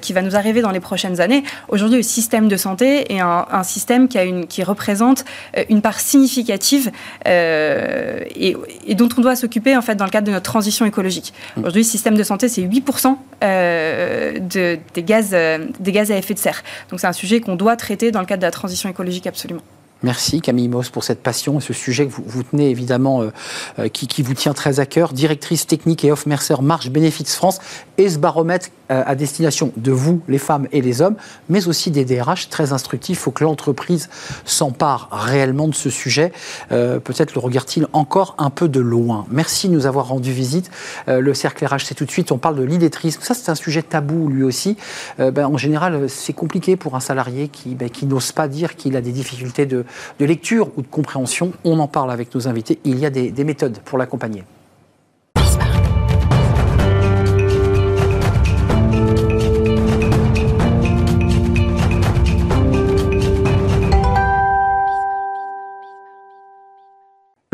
qui 0.00 0.12
va 0.12 0.22
nous 0.22 0.36
arriver 0.36 0.62
dans 0.62 0.70
les 0.70 0.80
prochaines 0.80 1.20
années. 1.20 1.42
Aujourd'hui, 1.68 1.98
le 1.98 2.02
système 2.02 2.48
de 2.48 2.56
santé 2.56 3.12
est 3.12 3.20
un, 3.20 3.62
système 3.62 4.08
qui, 4.08 4.18
a 4.18 4.24
une, 4.24 4.46
qui 4.46 4.62
représente 4.62 5.24
une 5.68 5.82
part 5.82 5.98
significative 5.98 6.90
et, 7.26 8.56
et, 8.86 8.94
dont 8.94 9.08
on 9.16 9.20
doit 9.20 9.36
s'occuper 9.36 9.76
en 9.76 9.82
fait 9.82 9.96
dans 9.96 10.04
le 10.04 10.10
cadre 10.10 10.26
de 10.26 10.32
notre 10.32 10.43
transition 10.44 10.86
écologique. 10.86 11.32
Aujourd'hui, 11.56 11.82
le 11.82 11.86
système 11.86 12.16
de 12.16 12.22
santé, 12.22 12.48
c'est 12.48 12.62
8% 12.62 13.16
euh, 13.42 14.38
de, 14.38 14.78
des, 14.94 15.02
gaz, 15.02 15.30
euh, 15.32 15.66
des 15.80 15.92
gaz 15.92 16.12
à 16.12 16.16
effet 16.16 16.34
de 16.34 16.38
serre. 16.38 16.62
Donc 16.90 17.00
c'est 17.00 17.06
un 17.06 17.12
sujet 17.12 17.40
qu'on 17.40 17.56
doit 17.56 17.76
traiter 17.76 18.12
dans 18.12 18.20
le 18.20 18.26
cadre 18.26 18.40
de 18.40 18.46
la 18.46 18.52
transition 18.52 18.88
écologique 18.88 19.26
absolument. 19.26 19.62
Merci 20.04 20.42
Camille 20.42 20.68
Moss 20.68 20.90
pour 20.90 21.02
cette 21.02 21.22
passion 21.22 21.58
et 21.58 21.60
ce 21.62 21.72
sujet 21.72 22.06
que 22.06 22.12
vous, 22.12 22.24
vous 22.26 22.42
tenez 22.42 22.68
évidemment, 22.68 23.22
euh, 23.22 23.30
euh, 23.78 23.88
qui, 23.88 24.06
qui, 24.06 24.20
vous 24.20 24.34
tient 24.34 24.52
très 24.52 24.78
à 24.78 24.84
cœur. 24.84 25.14
Directrice 25.14 25.66
technique 25.66 26.04
et 26.04 26.12
off 26.12 26.26
Mercer 26.26 26.60
Marche 26.60 26.90
Benefits 26.90 27.24
France 27.24 27.58
et 27.96 28.10
ce 28.10 28.18
baromètre 28.18 28.68
euh, 28.90 29.02
à 29.06 29.14
destination 29.14 29.72
de 29.78 29.92
vous, 29.92 30.20
les 30.28 30.36
femmes 30.36 30.68
et 30.72 30.82
les 30.82 31.00
hommes, 31.00 31.16
mais 31.48 31.68
aussi 31.68 31.90
des 31.90 32.04
DRH 32.04 32.50
très 32.50 32.74
instructifs. 32.74 33.16
Il 33.16 33.22
faut 33.22 33.30
que 33.30 33.44
l'entreprise 33.44 34.10
s'empare 34.44 35.08
réellement 35.10 35.68
de 35.68 35.74
ce 35.74 35.88
sujet. 35.88 36.32
Peut-être 36.68 37.34
le 37.34 37.40
regarde-t-il 37.40 37.86
encore 37.94 38.34
un 38.36 38.50
peu 38.50 38.68
de 38.68 38.80
loin. 38.80 39.24
Merci 39.30 39.68
de 39.68 39.72
nous 39.72 39.86
avoir 39.86 40.08
rendu 40.08 40.32
visite. 40.32 40.70
le 41.06 41.32
cercle 41.32 41.64
RH, 41.64 41.84
c'est 41.86 41.94
tout 41.94 42.04
de 42.04 42.10
suite. 42.10 42.30
On 42.32 42.38
parle 42.38 42.56
de 42.56 42.62
l'illettrisme. 42.62 43.20
Ça, 43.22 43.32
c'est 43.32 43.50
un 43.50 43.54
sujet 43.54 43.82
tabou 43.82 44.28
lui 44.28 44.42
aussi. 44.42 44.76
Ben, 45.18 45.46
en 45.46 45.56
général, 45.56 46.10
c'est 46.10 46.32
compliqué 46.32 46.76
pour 46.76 46.94
un 46.94 47.00
salarié 47.00 47.48
qui, 47.48 47.74
ben, 47.74 47.88
qui 47.88 48.06
n'ose 48.06 48.32
pas 48.32 48.48
dire 48.48 48.76
qu'il 48.76 48.96
a 48.96 49.00
des 49.00 49.12
difficultés 49.12 49.66
de, 49.66 49.84
de 50.18 50.24
lecture 50.24 50.70
ou 50.76 50.82
de 50.82 50.86
compréhension. 50.86 51.52
On 51.64 51.78
en 51.78 51.88
parle 51.88 52.10
avec 52.10 52.34
nos 52.34 52.48
invités. 52.48 52.78
Il 52.84 52.98
y 52.98 53.06
a 53.06 53.10
des, 53.10 53.30
des 53.30 53.44
méthodes 53.44 53.78
pour 53.84 53.98
l'accompagner. 53.98 54.44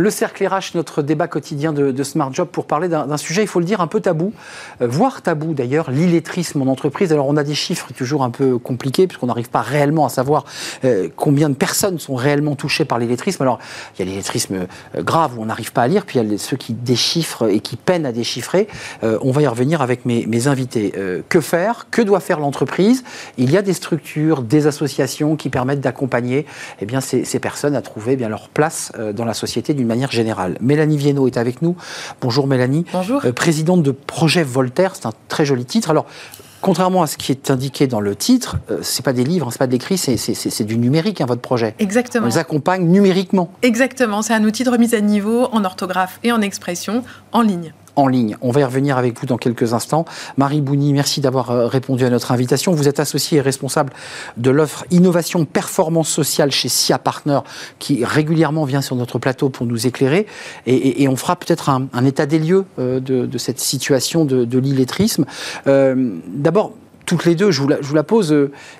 Le 0.01 0.09
cercle 0.09 0.47
RH, 0.47 0.77
notre 0.77 1.03
débat 1.03 1.29
quotidien 1.29 1.75
de, 1.75 2.03
Smart 2.03 2.33
Job 2.33 2.49
pour 2.51 2.65
parler 2.65 2.89
d'un 2.89 3.17
sujet, 3.19 3.43
il 3.43 3.47
faut 3.47 3.61
le 3.61 3.67
dire, 3.67 3.83
un 3.83 3.87
peu 3.87 4.01
tabou, 4.01 4.33
euh, 4.81 4.87
voire 4.87 5.21
tabou 5.21 5.53
d'ailleurs, 5.53 5.91
l'illettrisme 5.91 6.63
en 6.63 6.73
entreprise. 6.73 7.13
Alors 7.13 7.29
on 7.29 7.37
a 7.37 7.43
des 7.45 7.55
chiffres 7.55 7.93
toujours 7.93 8.25
un 8.25 8.31
peu 8.31 8.57
compliqués 8.57 9.07
puisqu'on 9.07 9.27
n'arrive 9.27 9.51
pas 9.51 9.61
réellement 9.61 10.07
à 10.07 10.09
savoir 10.09 10.47
euh, 10.87 11.09
combien 11.17 11.51
de 11.51 11.55
personnes 11.55 11.99
sont 11.99 12.15
réellement 12.15 12.57
touchées 12.57 12.87
par 12.87 12.99
l'illettrisme. 12.99 13.43
Alors 13.43 13.59
il 13.95 13.99
y 13.99 14.09
a 14.09 14.11
l'illettrisme 14.11 14.67
euh, 14.97 15.03
grave 15.03 15.39
où 15.39 15.43
on 15.43 15.47
n'arrive 15.47 15.73
pas 15.73 15.83
à 15.83 15.89
lire, 15.89 16.07
puis 16.07 16.19
il 16.19 16.33
y 16.33 16.35
a 16.35 16.39
ceux 16.39 16.57
qui 16.57 16.73
déchiffrent 16.73 17.51
et 17.51 17.61
qui 17.61 17.77
peinent 17.77 18.07
à 18.07 18.13
déchiffrer. 18.13 18.69
on 19.03 19.33
va 19.33 19.43
y 19.43 19.47
revenir 19.47 19.83
avec 19.83 20.07
mes, 20.07 20.49
invités. 20.49 20.95
que 21.29 21.41
faire? 21.41 21.89
Que 21.91 22.01
doit 22.01 22.21
faire 22.21 22.41
l'entreprise? 22.41 23.05
Il 23.37 23.51
y 23.51 23.59
a 23.59 23.63
des 23.63 23.75
structures, 23.75 24.41
des 24.41 24.67
associations 24.67 25.37
qui 25.37 25.51
permettent 25.51 25.81
d'accompagner 25.81 26.47
eh 26.81 26.87
ces, 27.01 27.39
personnes 27.39 27.77
à 27.77 27.83
trouver 27.83 28.13
eh 28.15 28.17
bien, 28.17 28.31
leur 28.31 28.49
place 28.49 28.93
dans 29.15 29.27
la 29.27 29.35
société 29.35 29.75
d'une 29.75 29.90
manière 29.91 30.11
générale. 30.11 30.57
Mélanie 30.61 30.97
Viennot 30.97 31.27
est 31.27 31.37
avec 31.37 31.61
nous. 31.63 31.77
Bonjour 32.21 32.47
Mélanie. 32.47 32.87
Bonjour. 32.93 33.21
Euh, 33.25 33.33
présidente 33.33 33.83
de 33.83 33.91
Projet 33.91 34.43
Voltaire, 34.43 34.95
c'est 34.95 35.07
un 35.07 35.13
très 35.29 35.45
joli 35.45 35.65
titre. 35.65 35.91
Alors, 35.91 36.07
Contrairement 36.61 37.03
à 37.03 37.07
ce 37.07 37.17
qui 37.17 37.33
est 37.33 37.51
indiqué 37.51 37.87
dans 37.87 38.01
le 38.01 38.15
titre, 38.15 38.59
euh, 38.71 38.81
c'est 38.83 39.03
pas 39.03 39.15
des 39.15 39.25
livres, 39.25 39.51
c'est 39.51 39.59
pas 39.59 39.67
de 39.67 39.73
l'écrit, 39.73 39.97
c'est 39.97 40.65
du 40.65 40.77
numérique, 40.77 41.23
hein, 41.23 41.27
votre 41.27 41.41
projet. 41.41 41.75
Exactement. 41.79 42.27
On 42.27 42.29
les 42.29 42.37
accompagne 42.37 42.85
numériquement. 42.85 43.51
Exactement. 43.63 44.21
C'est 44.21 44.35
un 44.35 44.45
outil 44.45 44.63
de 44.65 44.69
remise 44.69 44.93
à 44.93 45.01
niveau 45.01 45.49
en 45.53 45.65
orthographe 45.65 46.21
et 46.23 46.33
en 46.33 46.43
expression 46.43 47.03
en 47.33 47.41
ligne 47.41 47.73
en 48.01 48.09
ligne. 48.09 48.37
On 48.41 48.51
va 48.51 48.61
y 48.61 48.65
revenir 48.65 48.99
avec 48.99 49.19
vous 49.19 49.27
dans 49.27 49.37
quelques 49.37 49.73
instants. 49.75 50.05
Marie 50.37 50.61
Bouni, 50.61 50.93
merci 50.93 51.21
d'avoir 51.21 51.51
euh, 51.51 51.67
répondu 51.67 52.05
à 52.05 52.11
notre 52.11 52.33
invitation. 52.33 52.73
Vous 52.73 52.89
êtes 52.89 53.01
associée 53.01 53.39
et 53.39 53.41
responsable 53.41 53.93
de 54.37 54.51
l'offre 54.51 54.85
Innovation 54.91 55.45
Performance 55.45 56.09
Sociale 56.09 56.51
chez 56.51 56.69
SIA 56.69 56.99
Partner, 56.99 57.41
qui 57.79 58.05
régulièrement 58.05 58.65
vient 58.65 58.81
sur 58.81 58.97
notre 58.97 59.19
plateau 59.19 59.51
pour 59.51 59.67
nous 59.67 59.87
éclairer. 59.87 60.27
Et, 60.67 61.09
on 61.09 61.17
fera 61.17 61.37
peut-être 61.37 61.69
un, 61.69 62.05
état 62.05 62.27
des 62.27 62.39
lieux 62.39 62.65
euh, 62.79 63.01
de, 63.01 63.39
cette 63.39 63.59
situation 63.61 64.25
de, 64.25 64.59
l'illettrisme. 64.59 65.25
Euh, 65.67 66.17
d'abord, 66.29 66.73
toutes 67.05 67.25
les 67.25 67.35
deux, 67.35 67.51
je 67.51 67.63
vous 67.63 67.95
la, 67.95 68.03
pose, 68.05 68.35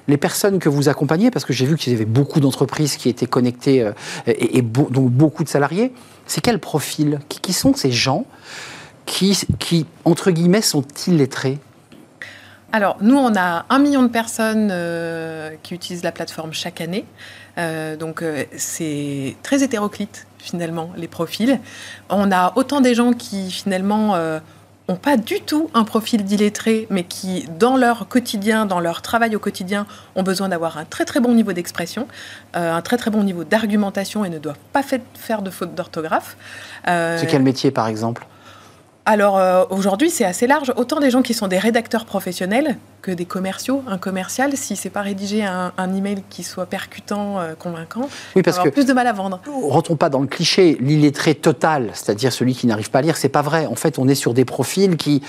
les 0.07 0.17
personnes 0.17 0.61
que 0.61 0.69
vous 0.69 0.89
accompagnez, 0.89 1.31
parce 1.31 1.45
que 1.45 1.53
j'ai 1.53 1.67
vu 1.67 1.77
qu'il 1.77 1.93
y 1.93 1.97
avait 1.97 2.05
beaucoup 2.05 2.39
d'entreprises 2.39 2.97
qui 2.97 3.09
étaient 3.09 3.27
connectées 3.27 3.91
et, 4.27 4.63
donc 4.63 5.11
beaucoup 5.11 5.43
de 5.43 5.49
salariés, 5.49 5.93
c'est 6.27 6.41
quel 6.41 6.61
profil? 6.61 7.19
Qui, 7.29 7.41
qui 7.41 7.53
sont 7.53 7.75
ces 7.75 7.91
gens? 7.91 8.25
Qui, 9.07 9.39
qui 9.59 9.87
entre 10.05 10.31
guillemets, 10.31 10.63
sont 10.63 10.85
illettrés 11.07 11.59
Alors, 12.73 12.97
nous, 13.01 13.17
on 13.17 13.35
a 13.37 13.65
un 13.69 13.79
million 13.79 14.03
de 14.03 14.09
personnes 14.09 14.69
euh, 14.71 15.51
qui 15.63 15.75
utilisent 15.75 16.05
la 16.05 16.13
plateforme 16.13 16.53
chaque 16.53 16.81
année. 16.81 17.05
Euh, 17.59 17.97
donc, 17.97 18.23
euh, 18.23 18.45
c'est 18.57 19.37
très 19.43 19.63
hétéroclite, 19.63 20.27
finalement, 20.39 20.91
les 20.97 21.09
profils. 21.09 21.59
On 22.09 22.31
a 22.31 22.53
autant 22.57 22.81
des 22.81 22.95
gens 22.95 23.13
qui, 23.13 23.51
finalement, 23.51 24.17
n'ont 24.89 24.97
pas 24.97 25.17
du 25.17 25.41
tout 25.41 25.69
un 25.75 25.85
profil 25.85 26.25
d'illettré, 26.25 26.87
mais 26.91 27.05
qui, 27.05 27.47
dans 27.59 27.77
leur 27.77 28.09
quotidien, 28.09 28.67
dans 28.67 28.81
leur 28.81 29.03
travail 29.03 29.35
au 29.37 29.39
quotidien, 29.39 29.87
ont 30.15 30.23
besoin 30.23 30.49
d'avoir 30.49 30.79
un 30.79 30.85
très 30.85 31.05
très 31.05 31.21
bon 31.21 31.35
niveau 31.35 31.53
d'expression, 31.53 32.07
un 32.55 32.81
très 32.83 32.97
très 32.97 33.11
bon 33.11 33.23
niveau 33.23 33.45
d'argumentation 33.45 34.25
et 34.25 34.31
ne 34.31 34.39
doivent 34.39 34.59
pas 34.73 34.83
faire 34.83 35.43
de 35.43 35.51
fautes 35.51 35.75
d'orthographe. 35.75 36.37
c'est 36.87 37.27
quel 37.29 37.43
métier, 37.43 37.71
par 37.71 37.89
exemple? 37.89 38.27
Alors 39.11 39.39
euh, 39.39 39.65
aujourd'hui, 39.71 40.09
c'est 40.09 40.25
assez 40.25 40.47
large. 40.47 40.73
Autant 40.77 41.01
des 41.01 41.11
gens 41.11 41.21
qui 41.21 41.35
sont 41.35 41.49
des 41.49 41.59
rédacteurs 41.59 42.05
professionnels 42.05 42.77
que 43.03 43.11
des 43.11 43.25
commerciaux. 43.25 43.83
Un 43.87 43.99
commercial, 43.99 44.57
si 44.57 44.77
c'est 44.77 44.91
pas 44.91 45.03
rédigé 45.03 45.43
un, 45.45 45.73
email 45.95 46.23
qui 46.31 46.43
soit 46.43 46.67
percutant, 46.67 47.41
euh, 47.41 47.55
convaincant, 47.59 48.09
oui, 48.37 48.43
parce 48.43 48.59
avoir 48.59 48.73
plus 48.73 48.87
de 48.87 48.93
mal 48.93 49.07
à 49.07 49.13
vendre. 49.13 49.41
Rentrons 49.69 49.97
pas 49.97 50.09
dans 50.09 50.21
le 50.21 50.27
cliché. 50.27 50.77
L'illettré 50.81 51.35
total, 51.35 51.91
c'est-à-dire 51.95 52.33
celui 52.33 52.55
qui 52.55 52.67
n'arrive 52.67 52.91
pas 52.91 53.01
à 53.01 53.03
lire, 53.03 53.17
c'est 53.17 53.29
pas 53.29 53.43
vrai. 53.43 53.67
En 53.67 53.75
fait, 53.75 53.99
on 53.99 54.09
est 54.09 54.15
sur 54.15 54.35
des 54.35 54.45
profils 54.45 54.97
qui 54.97 55.23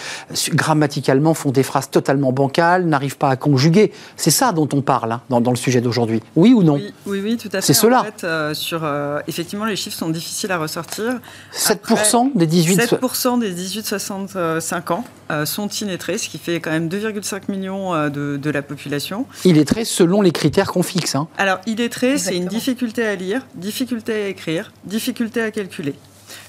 grammaticalement 0.53 1.33
font 1.33 1.51
des 1.51 1.63
phrases 1.63 1.89
totalement 1.89 2.31
bancales, 2.31 2.85
n'arrivent 2.85 3.17
pas 3.17 3.29
à 3.29 3.35
conjuguer. 3.35 3.91
C'est 4.17 4.31
ça 4.31 4.51
dont 4.51 4.69
on 4.73 4.81
parle 4.81 5.13
hein, 5.13 5.21
dans, 5.29 5.51
le 5.51 5.57
sujet 5.57 5.81
d'aujourd'hui. 5.81 6.21
Oui 6.35 6.53
ou 6.53 6.63
non? 6.63 6.79
Oui, 7.05 7.21
oui, 7.23 7.37
tout 7.37 7.49
à 7.49 7.61
fait. 7.61 7.61
C'est 7.61 7.73
cela. 7.73 8.05
Euh, 8.23 8.53
sur, 8.53 8.87
effectivement, 9.27 9.65
les 9.65 9.75
chiffres 9.75 9.97
sont 9.97 10.09
difficiles 10.09 10.51
à 10.51 10.57
ressortir. 10.57 11.19
7% 11.53 12.31
des 12.35 12.47
18 12.47 12.81
7% 12.81 13.39
des 13.39 13.53
18-65 13.53 14.93
ans 14.93 15.03
euh, 15.31 15.45
sont 15.45 15.67
illettrés, 15.67 16.17
ce 16.17 16.27
qui 16.29 16.37
fait 16.37 16.59
quand 16.59 16.71
même 16.71 16.89
2,5 16.89 17.43
millions 17.49 17.60
euh, 17.69 18.09
de, 18.09 18.49
la 18.49 18.61
population. 18.61 19.25
Illettrés 19.45 19.85
selon 19.85 20.21
les 20.21 20.31
critères 20.31 20.71
qu'on 20.71 20.83
fixe. 20.83 21.15
Hein. 21.15 21.27
Alors, 21.37 21.59
illettré, 21.65 22.17
c'est 22.17 22.35
une 22.35 22.47
difficulté 22.47 23.05
à 23.05 23.15
lire, 23.15 23.45
difficulté 23.55 24.13
à 24.13 24.27
écrire, 24.27 24.71
difficulté 24.85 25.41
à 25.41 25.51
calculer. 25.51 25.95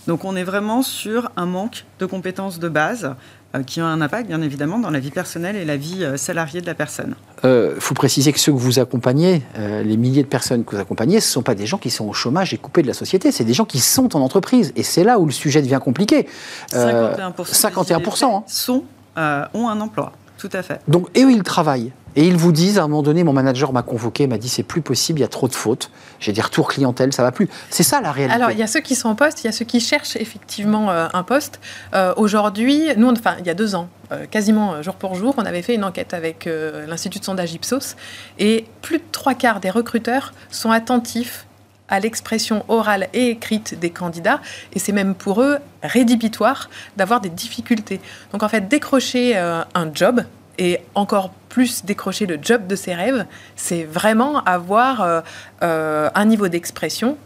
Donc 0.07 0.25
on 0.25 0.37
est 0.37 0.45
vraiment 0.45 0.83
sur 0.83 1.31
un 1.37 1.47
manque 1.47 1.85
de 1.99 2.07
compétences 2.07 2.59
de 2.59 2.69
base 2.69 3.15
euh, 3.55 3.63
qui 3.63 3.81
ont 3.81 3.87
un 3.87 4.01
impact, 4.01 4.29
bien 4.29 4.43
évidemment, 4.43 4.79
dans 4.79 4.91
la 4.91 4.99
vie 4.99 5.11
personnelle 5.11 5.57
et 5.57 5.65
la 5.65 5.77
vie 5.77 6.05
euh, 6.05 6.17
salariée 6.17 6.61
de 6.61 6.67
la 6.67 6.75
personne. 6.75 7.15
Il 7.45 7.49
euh, 7.49 7.81
faut 7.81 7.95
préciser 7.95 8.33
que 8.33 8.39
ceux 8.39 8.53
que 8.53 8.59
vous 8.59 8.79
accompagnez, 8.79 9.43
les 9.57 9.97
milliers 9.97 10.23
de 10.23 10.29
personnes 10.29 10.65
que 10.65 10.75
vous 10.75 10.81
accompagnez, 10.81 11.21
ce 11.21 11.29
ne 11.29 11.33
sont 11.33 11.43
pas 11.43 11.55
des 11.55 11.67
gens 11.67 11.79
qui 11.79 11.91
sont 11.91 12.07
au 12.07 12.13
chômage 12.13 12.55
et 12.55 12.59
coupés 12.59 12.83
de 12.83 12.87
la 12.87 12.95
société, 12.95 13.31
c'est 13.33 13.45
des 13.45 13.55
gens 13.55 13.65
qui 13.65 13.81
sont 13.81 14.17
en 14.17 14.21
entreprise. 14.21 14.73
Et 14.77 14.83
c'est 14.83 15.05
là 15.05 15.19
où 15.19 15.27
le 15.27 15.33
sujet 15.33 15.61
devient 15.61 15.81
compliqué. 15.83 16.27
51%, 16.73 17.35
51% 17.53 18.43
sont, 18.47 18.85
ont 19.17 19.69
un 19.69 19.81
emploi, 19.81 20.13
tout 20.43 20.51
à 20.55 20.63
fait. 20.65 20.81
Donc, 20.89 21.09
et 21.15 21.23
eux, 21.23 21.31
ils 21.31 21.45
travaillent. 21.45 21.93
Et 22.17 22.27
ils 22.27 22.37
vous 22.37 22.51
disent, 22.51 22.81
à 22.81 22.83
un 22.83 22.89
moment 22.89 23.03
donné, 23.03 23.23
mon 23.23 23.33
manager 23.33 23.73
m'a 23.73 23.83
convoqué, 23.83 24.27
m'a 24.27 24.37
dit 24.37 24.49
c'est 24.49 24.65
plus 24.65 24.83
possible, 24.83 25.21
il 25.21 25.23
y 25.23 25.25
a 25.25 25.29
trop 25.29 25.47
de 25.47 25.55
fautes, 25.55 25.93
j'ai 26.19 26.33
des 26.33 26.41
retours 26.41 26.69
clientèle, 26.69 27.13
ça 27.13 27.23
va 27.23 27.31
plus. 27.31 27.49
C'est 27.71 27.85
ça 27.85 28.01
la 28.01 28.11
réalité. 28.11 28.35
Alors 28.35 28.51
il 28.51 28.59
y 28.59 28.63
a 28.63 28.67
ceux 28.67 28.81
qui 28.81 28.97
sont 28.97 29.09
en 29.09 29.15
poste, 29.15 29.45
il 29.45 29.47
y 29.47 29.49
a 29.49 29.53
ceux 29.53 29.65
qui 29.65 29.79
cherchent 29.79 30.17
effectivement 30.17 30.91
euh, 30.91 31.07
un 31.15 31.23
poste. 31.23 31.61
Euh, 31.95 32.13
aujourd'hui, 32.17 32.89
nous, 32.97 33.09
enfin 33.09 33.37
il 33.39 33.47
y 33.47 33.51
a 33.51 33.55
deux 33.55 33.77
ans, 33.77 33.89
euh, 34.11 34.27
quasiment 34.27 34.83
jour 34.83 34.97
pour 34.97 35.15
jour, 35.15 35.35
on 35.39 35.47
avait 35.47 35.63
fait 35.63 35.77
une 35.77 35.85
enquête 35.85 36.13
avec 36.13 36.49
l'Institut 36.89 37.21
de 37.21 37.25
sondage 37.25 37.55
Ipsos, 37.55 37.97
et 38.39 38.67
plus 38.83 38.99
de 38.99 39.05
trois 39.13 39.35
quarts 39.35 39.61
des 39.61 39.71
recruteurs 39.71 40.35
sont 40.51 40.73
attentifs 40.73 41.47
à 41.93 42.01
l'expression 42.01 42.65
orale 42.67 43.09
et 43.13 43.29
écrite 43.29 43.79
des 43.79 43.91
candidats, 43.91 44.41
et 44.73 44.81
c'est 44.81 44.93
même 44.93 45.15
pour 45.15 45.43
eux 45.43 45.59
rédhibitoire 45.85 46.71
d'avoir 46.97 47.21
des 47.21 47.29
difficultés. 47.29 48.01
Donc 48.33 48.43
en 48.43 48.49
fait, 48.49 48.67
décrocher 48.67 49.37
un 49.37 49.95
job, 49.95 50.25
et 50.59 50.79
encore 50.95 51.31
plus 51.49 51.85
décrocher 51.85 52.27
le 52.27 52.39
job 52.41 52.67
de 52.67 52.77
ses 52.77 52.95
rêves, 52.95 53.27
c'est 53.57 53.85
vraiment 53.85 54.43
avoir 54.45 55.03
euh, 55.03 55.21
euh, 55.63 56.11
un 56.15 56.25
niveau 56.25 56.49
d'expression 56.49 57.17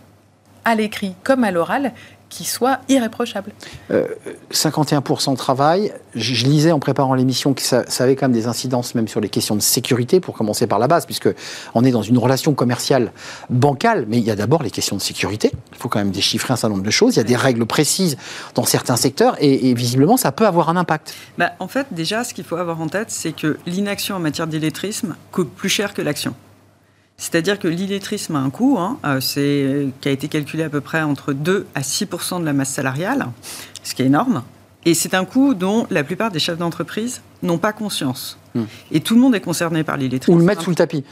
à 0.64 0.74
l'écrit 0.74 1.14
comme 1.22 1.44
à 1.44 1.50
l'oral 1.50 1.92
qui 2.28 2.44
soit 2.44 2.80
irréprochable. 2.88 3.52
51% 4.52 5.28
euh, 5.28 5.32
de 5.32 5.36
travail. 5.36 5.92
Je, 6.14 6.46
lisais 6.46 6.72
en 6.72 6.78
préparant 6.78 7.14
l'émission 7.14 7.54
que 7.54 7.62
ça, 7.62 7.84
avait 8.00 8.16
quand 8.16 8.26
même 8.26 8.32
des 8.32 8.46
incidences 8.46 8.94
même 8.94 9.08
sur 9.08 9.20
les 9.20 9.28
questions 9.28 9.54
de 9.54 9.60
sécurité, 9.60 10.20
pour 10.20 10.34
commencer 10.34 10.66
par 10.66 10.78
la 10.78 10.88
base, 10.88 11.06
puisque 11.06 11.28
on 11.74 11.84
est 11.84 11.90
dans 11.90 12.02
une 12.02 12.18
relation 12.18 12.54
commerciale 12.54 13.12
bancale, 13.50 14.06
mais 14.08 14.18
il 14.18 14.24
y 14.24 14.30
a 14.30 14.36
d'abord 14.36 14.62
les 14.62 14.70
questions 14.70 14.96
de 14.96 15.02
sécurité. 15.02 15.52
Il 15.72 15.78
faut 15.78 15.88
quand 15.88 15.98
même 15.98 16.10
déchiffrer 16.10 16.52
un 16.52 16.56
certain 16.56 16.74
nombre 16.74 16.86
de 16.86 16.90
choses. 16.90 17.14
Il 17.14 17.18
y 17.18 17.20
a 17.20 17.24
des 17.24 17.36
règles 17.36 17.66
précises 17.66 18.16
dans 18.54 18.64
certains 18.64 18.96
secteurs, 18.96 19.36
et, 19.40 19.74
visiblement, 19.74 20.16
ça 20.16 20.32
peut 20.32 20.46
avoir 20.46 20.68
un 20.68 20.76
impact. 20.76 21.14
Bah, 21.38 21.52
en 21.58 21.68
fait, 21.68 21.86
déjà, 21.90 22.24
ce 22.24 22.34
qu'il 22.34 22.44
faut 22.44 22.56
avoir 22.56 22.80
en 22.80 22.88
tête, 22.88 23.10
c'est 23.10 23.32
que 23.32 23.58
l'inaction 23.66 24.16
en 24.16 24.20
matière 24.20 24.46
d'illettrisme 24.46 25.16
coûte 25.32 25.50
plus 25.50 25.68
cher 25.68 25.94
que 25.94 26.02
l'action. 26.02 26.34
C'est-à-dire 27.16 27.58
que 27.58 27.68
l'illettrisme 27.68 28.36
a 28.36 28.40
un 28.40 28.50
coût, 28.50 28.76
hein, 28.78 28.98
euh, 29.04 29.20
c'est, 29.20 29.88
qui 30.00 30.08
a 30.08 30.12
été 30.12 30.28
calculé 30.28 30.64
à 30.64 30.68
peu 30.68 30.80
près 30.80 31.02
entre 31.02 31.32
2 31.32 31.66
à 31.74 31.82
6 31.82 32.06
de 32.40 32.44
la 32.44 32.52
masse 32.52 32.70
salariale, 32.70 33.26
ce 33.82 33.94
qui 33.94 34.02
est 34.02 34.06
énorme. 34.06 34.42
Et 34.84 34.94
c'est 34.94 35.14
un 35.14 35.24
coût 35.24 35.54
dont 35.54 35.86
la 35.90 36.04
plupart 36.04 36.30
des 36.30 36.38
chefs 36.38 36.58
d'entreprise 36.58 37.22
n'ont 37.42 37.58
pas 37.58 37.72
conscience. 37.72 38.38
Hmm. 38.54 38.64
Et 38.92 39.00
tout 39.00 39.14
le 39.14 39.20
monde 39.20 39.34
est 39.34 39.40
concerné 39.40 39.82
par 39.82 39.96
l'illettrisme. 39.96 40.36
Ou 40.36 40.38
le 40.38 40.44
mettre 40.44 40.62
sous 40.62 40.70
le 40.70 40.76
tapis. 40.76 41.04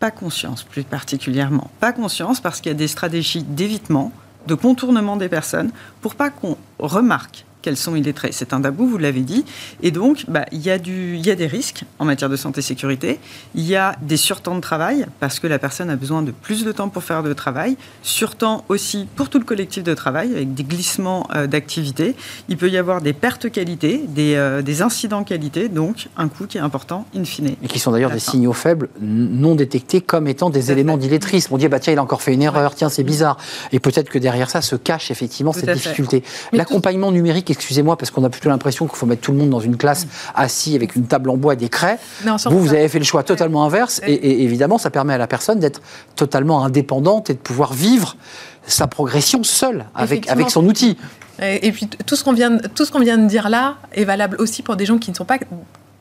Pas 0.00 0.10
conscience, 0.10 0.64
plus 0.64 0.82
particulièrement. 0.82 1.70
Pas 1.80 1.92
conscience 1.92 2.40
parce 2.40 2.60
qu'il 2.60 2.70
y 2.70 2.74
a 2.74 2.78
des 2.78 2.88
stratégies 2.88 3.42
d'évitement, 3.42 4.12
de 4.46 4.54
contournement 4.54 5.16
des 5.16 5.28
personnes, 5.28 5.70
pour 6.02 6.16
pas 6.16 6.28
qu'on 6.28 6.58
remarque 6.78 7.46
qu'elles 7.64 7.76
sont 7.78 7.96
illettrées. 7.96 8.30
C'est 8.32 8.52
un 8.52 8.60
tabou, 8.60 8.86
vous 8.86 8.98
l'avez 8.98 9.22
dit. 9.22 9.44
Et 9.82 9.90
donc, 9.90 10.26
bah, 10.28 10.44
il 10.52 10.60
y, 10.60 10.70
a 10.70 10.76
y 10.76 11.30
a 11.30 11.34
des 11.34 11.46
risques 11.46 11.84
en 11.98 12.04
matière 12.04 12.28
de 12.28 12.36
santé 12.36 12.60
sécurité. 12.60 13.18
Il 13.54 13.64
y 13.64 13.74
a 13.74 13.96
des 14.02 14.18
surtemps 14.18 14.54
de 14.54 14.60
travail, 14.60 15.06
parce 15.18 15.40
que 15.40 15.46
la 15.46 15.58
personne 15.58 15.88
a 15.88 15.96
besoin 15.96 16.20
de 16.22 16.30
plus 16.30 16.64
de 16.64 16.72
temps 16.72 16.90
pour 16.90 17.02
faire 17.02 17.22
le 17.22 17.34
travail. 17.34 17.78
Surtemps 18.02 18.64
aussi 18.68 19.08
pour 19.16 19.30
tout 19.30 19.38
le 19.38 19.46
collectif 19.46 19.82
de 19.82 19.94
travail, 19.94 20.32
avec 20.34 20.52
des 20.52 20.62
glissements 20.62 21.26
euh, 21.34 21.46
d'activité. 21.46 22.14
Il 22.50 22.58
peut 22.58 22.68
y 22.68 22.76
avoir 22.76 23.00
des 23.00 23.14
pertes 23.14 23.50
qualité, 23.50 24.04
des, 24.08 24.34
euh, 24.34 24.60
des, 24.60 24.82
incidents 24.82 25.24
qualité, 25.24 25.70
donc 25.70 26.08
un 26.18 26.28
coût 26.28 26.46
qui 26.46 26.58
est 26.58 26.60
important 26.60 27.06
in 27.16 27.24
fine. 27.24 27.56
Et 27.62 27.66
qui 27.66 27.78
sont 27.78 27.92
d'ailleurs 27.92 28.10
des 28.10 28.18
signaux 28.18 28.52
faibles, 28.52 28.90
non 29.00 29.54
détectés 29.54 30.02
comme 30.02 30.28
étant 30.28 30.50
des 30.50 30.70
éléments 30.70 30.98
d'illettrisme. 30.98 31.54
On 31.54 31.56
dit, 31.56 31.68
bah, 31.68 31.80
tiens, 31.80 31.94
il 31.94 31.98
a 31.98 32.02
encore 32.02 32.20
fait 32.20 32.34
une 32.34 32.42
erreur, 32.42 32.74
tiens, 32.74 32.90
c'est 32.90 33.04
bizarre. 33.04 33.38
Et 33.72 33.80
peut-être 33.80 34.10
que 34.10 34.18
derrière 34.18 34.50
ça 34.50 34.60
se 34.60 34.76
cache 34.76 35.10
effectivement 35.10 35.54
cette 35.54 35.70
difficulté. 35.70 36.22
L'accompagnement 36.52 37.10
numérique 37.10 37.50
excusez-moi, 37.54 37.96
parce 37.96 38.10
qu'on 38.10 38.24
a 38.24 38.30
plutôt 38.30 38.48
l'impression 38.48 38.86
qu'il 38.86 38.96
faut 38.96 39.06
mettre 39.06 39.22
tout 39.22 39.32
le 39.32 39.38
monde 39.38 39.50
dans 39.50 39.60
une 39.60 39.76
classe 39.76 40.06
assis 40.34 40.74
avec 40.74 40.96
une 40.96 41.06
table 41.06 41.30
en 41.30 41.36
bois 41.36 41.54
et 41.54 41.56
des 41.56 41.68
craies. 41.68 41.98
vous, 42.46 42.60
vous 42.60 42.74
avez 42.74 42.88
fait 42.88 42.98
le 42.98 43.04
choix 43.04 43.22
totalement 43.22 43.64
inverse, 43.64 44.00
et, 44.06 44.44
évidemment, 44.44 44.78
ça 44.78 44.90
permet 44.90 45.14
à 45.14 45.18
la 45.18 45.26
personne 45.26 45.58
d'être 45.58 45.80
totalement 46.16 46.64
indépendante 46.64 47.30
et 47.30 47.34
de 47.34 47.38
pouvoir 47.38 47.72
vivre 47.72 48.16
sa 48.66 48.86
progression 48.86 49.42
seule 49.42 49.86
avec, 49.94 50.28
avec 50.28 50.50
son 50.50 50.64
outil. 50.66 50.96
Et, 51.42 51.72
puis 51.72 51.88
tout 51.88 52.16
ce 52.16 52.22
qu'on 52.22 52.32
vient, 52.32 52.58
tout 52.58 52.84
ce 52.84 52.92
qu'on 52.92 53.00
vient 53.00 53.18
de 53.18 53.26
dire 53.26 53.48
là 53.48 53.76
est 53.92 54.04
valable 54.04 54.36
aussi 54.38 54.62
pour 54.62 54.76
des 54.76 54.86
gens 54.86 54.98
qui 54.98 55.10
ne 55.10 55.16
sont 55.16 55.24
pas 55.24 55.38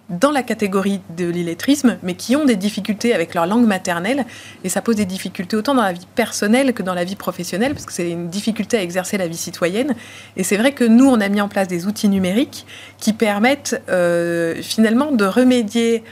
dans 0.09 0.31
la 0.31 0.43
catégorie 0.43 1.01
de 1.17 1.25
l'illettrisme, 1.25 1.97
mais 2.03 2.15
qui 2.15 2.35
ont 2.35 2.45
des 2.45 2.55
difficultés 2.55 3.13
avec 3.13 3.33
leur 3.33 3.45
langue 3.45 3.65
maternelle. 3.65 4.25
Et 4.63 4.69
ça 4.69 4.81
pose 4.81 4.95
des 4.95 5.05
difficultés 5.05 5.55
autant 5.55 5.75
dans 5.75 5.83
la 5.83 5.93
vie 5.93 6.07
personnelle 6.15 6.73
que 6.73 6.83
dans 6.83 6.93
la 6.93 7.03
vie 7.03 7.15
professionnelle, 7.15 7.73
parce 7.73 7.85
que 7.85 7.93
c'est 7.93 8.09
une 8.09 8.29
difficulté 8.29 8.77
à 8.77 8.81
exercer 8.81 9.17
la 9.17 9.27
vie 9.27 9.37
citoyenne. 9.37 9.95
Et 10.35 10.43
c'est 10.43 10.57
vrai 10.57 10.73
que 10.73 10.83
nous, 10.83 11.05
on 11.05 11.21
a 11.21 11.29
mis 11.29 11.41
en 11.41 11.47
place 11.47 11.67
des 11.67 11.87
outils 11.87 12.09
numériques 12.09 12.65
qui 12.97 13.13
permettent 13.13 13.81
euh, 13.89 14.61
finalement 14.61 15.11
de 15.11 15.25
remédier 15.25 16.03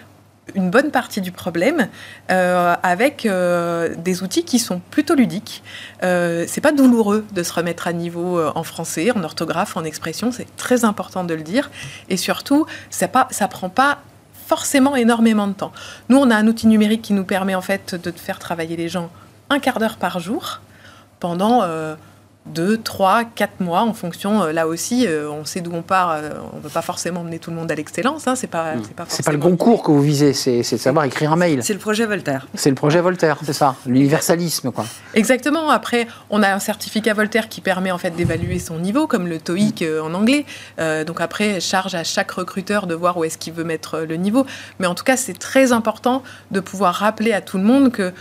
une 0.55 0.69
bonne 0.69 0.91
partie 0.91 1.21
du 1.21 1.31
problème 1.31 1.87
euh, 2.29 2.75
avec 2.83 3.25
euh, 3.25 3.95
des 3.97 4.23
outils 4.23 4.43
qui 4.43 4.59
sont 4.59 4.81
plutôt 4.91 5.15
ludiques. 5.15 5.63
Euh, 6.03 6.45
c'est 6.47 6.61
pas 6.61 6.71
douloureux 6.71 7.25
de 7.33 7.43
se 7.43 7.53
remettre 7.53 7.87
à 7.87 7.93
niveau 7.93 8.39
euh, 8.39 8.51
en 8.55 8.63
français, 8.63 9.11
en 9.11 9.23
orthographe, 9.23 9.77
en 9.77 9.83
expression, 9.83 10.31
c'est 10.31 10.47
très 10.57 10.85
important 10.85 11.23
de 11.23 11.33
le 11.33 11.41
dire. 11.41 11.69
Et 12.09 12.17
surtout, 12.17 12.65
ça 12.89 13.07
pas, 13.07 13.27
ça 13.31 13.47
prend 13.47 13.69
pas 13.69 13.99
forcément 14.47 14.95
énormément 14.95 15.47
de 15.47 15.53
temps. 15.53 15.71
Nous, 16.09 16.17
on 16.17 16.29
a 16.29 16.35
un 16.35 16.47
outil 16.47 16.67
numérique 16.67 17.01
qui 17.01 17.13
nous 17.13 17.23
permet 17.25 17.55
en 17.55 17.61
fait 17.61 17.95
de 17.95 18.11
faire 18.11 18.39
travailler 18.39 18.75
les 18.75 18.89
gens 18.89 19.09
un 19.49 19.59
quart 19.59 19.79
d'heure 19.79 19.97
par 19.97 20.19
jour 20.19 20.59
pendant 21.19 21.61
deux, 22.47 22.77
trois, 22.77 23.23
quatre 23.23 23.59
mois 23.59 23.81
en 23.81 23.93
fonction. 23.93 24.43
Euh, 24.43 24.51
là 24.51 24.67
aussi, 24.67 25.05
euh, 25.05 25.29
on 25.29 25.45
sait 25.45 25.61
d'où 25.61 25.71
on 25.73 25.83
part. 25.83 26.11
Euh, 26.11 26.31
on 26.53 26.57
ne 26.57 26.61
veut 26.61 26.69
pas 26.69 26.81
forcément 26.81 27.23
mener 27.23 27.39
tout 27.39 27.51
le 27.51 27.55
monde 27.55 27.71
à 27.71 27.75
l'excellence. 27.75 28.27
Hein, 28.27 28.35
c'est 28.35 28.47
pas, 28.47 28.75
hmm. 28.75 28.81
c'est 28.83 28.95
pas, 28.95 29.05
pas, 29.25 29.31
le 29.31 29.37
concours 29.37 29.83
que 29.83 29.91
vous 29.91 30.01
visez. 30.01 30.33
C'est, 30.33 30.59
de 30.59 30.63
savoir 30.63 31.05
écrire 31.05 31.31
un 31.31 31.35
mail. 31.35 31.63
C'est 31.63 31.73
le 31.73 31.79
projet 31.79 32.05
Voltaire. 32.05 32.47
C'est 32.55 32.69
le 32.69 32.75
projet 32.75 32.99
Voltaire, 32.99 33.37
c'est 33.43 33.53
ça. 33.53 33.75
L'universalisme, 33.85 34.71
quoi. 34.71 34.85
Exactement. 35.13 35.69
Après, 35.69 36.07
on 36.29 36.41
a 36.41 36.51
un 36.51 36.59
certificat 36.59 37.13
Voltaire 37.13 37.47
qui 37.47 37.61
permet 37.61 37.91
en 37.91 37.97
fait 37.97 38.11
d'évaluer 38.11 38.59
son 38.59 38.79
niveau, 38.79 39.07
comme 39.07 39.27
le 39.27 39.39
TOEIC 39.39 39.83
en 40.03 40.13
anglais. 40.13 40.45
donc 41.05 41.21
après, 41.21 41.59
charge 41.59 41.95
à 41.95 42.03
chaque 42.03 42.31
recruteur 42.31 42.87
de 42.87 42.95
voir 42.95 43.17
où 43.17 43.23
est-ce 43.23 43.37
qu'il 43.37 43.53
veut 43.53 43.63
mettre 43.63 43.99
le 43.99 44.15
niveau. 44.15 44.45
Mais 44.79 44.87
en 44.87 44.95
tout 44.95 45.03
cas, 45.03 45.17
c'est 45.17 45.37
très 45.37 45.71
important 45.71 46.23
de 46.49 46.59
pouvoir 46.59 46.95
rappeler 46.95 47.33
à 47.33 47.41
tout 47.41 47.57
le 47.57 47.63
monde 47.63 47.91
que 47.91 48.13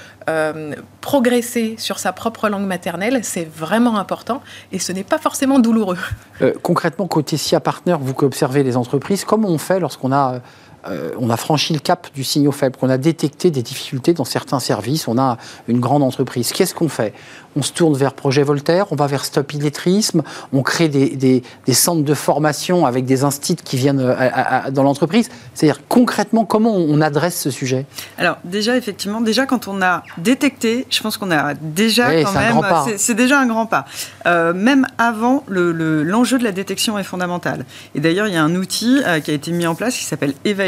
progresser 1.00 1.74
sur 1.78 1.98
sa 1.98 2.12
propre 2.12 2.48
langue 2.48 2.66
maternelle, 2.66 3.20
c'est 3.22 3.44
vraiment 3.44 3.98
important 3.98 4.42
et 4.72 4.78
ce 4.78 4.92
n'est 4.92 5.04
pas 5.04 5.18
forcément 5.18 5.58
douloureux. 5.58 5.98
Euh, 6.42 6.54
concrètement, 6.62 7.06
côté 7.06 7.36
SIA 7.36 7.60
Partner, 7.60 7.96
vous 8.00 8.14
observez 8.22 8.62
les 8.62 8.78
entreprises, 8.78 9.26
comment 9.26 9.48
on 9.48 9.58
fait 9.58 9.78
lorsqu'on 9.78 10.10
a 10.10 10.40
euh, 10.88 11.30
a 11.30 11.36
franchi 11.36 11.72
le 11.72 11.78
cap 11.78 12.08
du 12.14 12.24
signaux 12.24 12.52
faible, 12.52 12.76
qu'on 12.76 12.88
a 12.88 12.98
détecté 12.98 13.50
des 13.50 13.62
difficultés 13.62 14.14
dans 14.14 14.24
certains 14.24 14.60
services, 14.60 15.08
on 15.08 15.18
a 15.18 15.36
une 15.68 15.80
grande 15.80 16.02
entreprise. 16.02 16.52
Qu'est-ce 16.52 16.74
qu'on 16.74 16.88
fait? 16.88 17.12
On 17.56 17.62
se 17.62 17.72
tourne 17.72 17.94
vers 17.94 18.14
Projet 18.14 18.42
Voltaire, 18.42 18.86
on 18.90 18.96
va 18.96 19.06
vers 19.06 19.24
Stop 19.24 19.52
Illettrisme, 19.52 20.22
on 20.52 20.62
crée 20.62 20.88
des, 20.88 21.42
centres 21.72 22.02
de 22.02 22.14
formation 22.14 22.86
avec 22.86 23.04
des 23.04 23.24
instituts 23.24 23.62
qui 23.62 23.76
viennent 23.76 24.00
euh, 24.00 24.70
dans 24.70 24.82
l'entreprise. 24.82 25.28
C'est-à-dire 25.54 25.80
concrètement, 25.88 26.44
comment 26.44 26.74
on 26.74 27.00
adresse 27.00 27.40
ce 27.40 27.50
sujet? 27.50 27.86
Alors 28.18 28.38
déjà, 28.44 28.76
effectivement, 28.76 29.20
déjà 29.20 29.46
quand 29.46 29.68
on 29.68 29.82
a 29.82 30.02
détecté, 30.18 30.86
je 30.90 31.00
pense 31.02 31.16
qu'on 31.16 31.30
a 31.30 31.54
déjà 31.54 32.22
quand 32.22 32.32
même, 32.32 32.60
c'est 32.96 33.14
déjà 33.14 33.38
un 33.38 33.46
grand 33.46 33.66
pas. 33.66 33.84
Euh, 34.26 34.52
même 34.52 34.86
avant, 34.98 35.44
l'enjeu 35.48 36.38
de 36.38 36.44
la 36.44 36.52
détection 36.52 36.98
est 36.98 37.04
fondamental. 37.04 37.64
Et 37.94 38.00
d'ailleurs, 38.00 38.26
il 38.26 38.34
y 38.34 38.36
a 38.36 38.42
un 38.42 38.54
outil 38.54 39.00
qui 39.24 39.30
a 39.30 39.34
été 39.34 39.52
mis 39.52 39.66
en 39.66 39.74
place 39.74 39.96
qui 39.96 40.04
s'appelle 40.04 40.34
Eva 40.44 40.60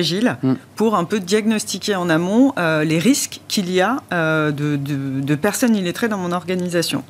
Mm. 0.42 0.54
pour 0.76 0.96
un 0.96 1.04
peu 1.04 1.20
diagnostiquer 1.20 1.94
en 1.94 2.10
amont 2.10 2.52
euh, 2.58 2.84
les 2.84 2.98
risques 2.98 3.40
qu'il 3.48 3.70
y 3.70 3.80
a 3.80 4.02
euh, 4.12 4.50
de, 4.50 5.34
personnes 5.34 5.74
illettrées 5.74 6.08
dans 6.08 6.18
mon 6.18 6.32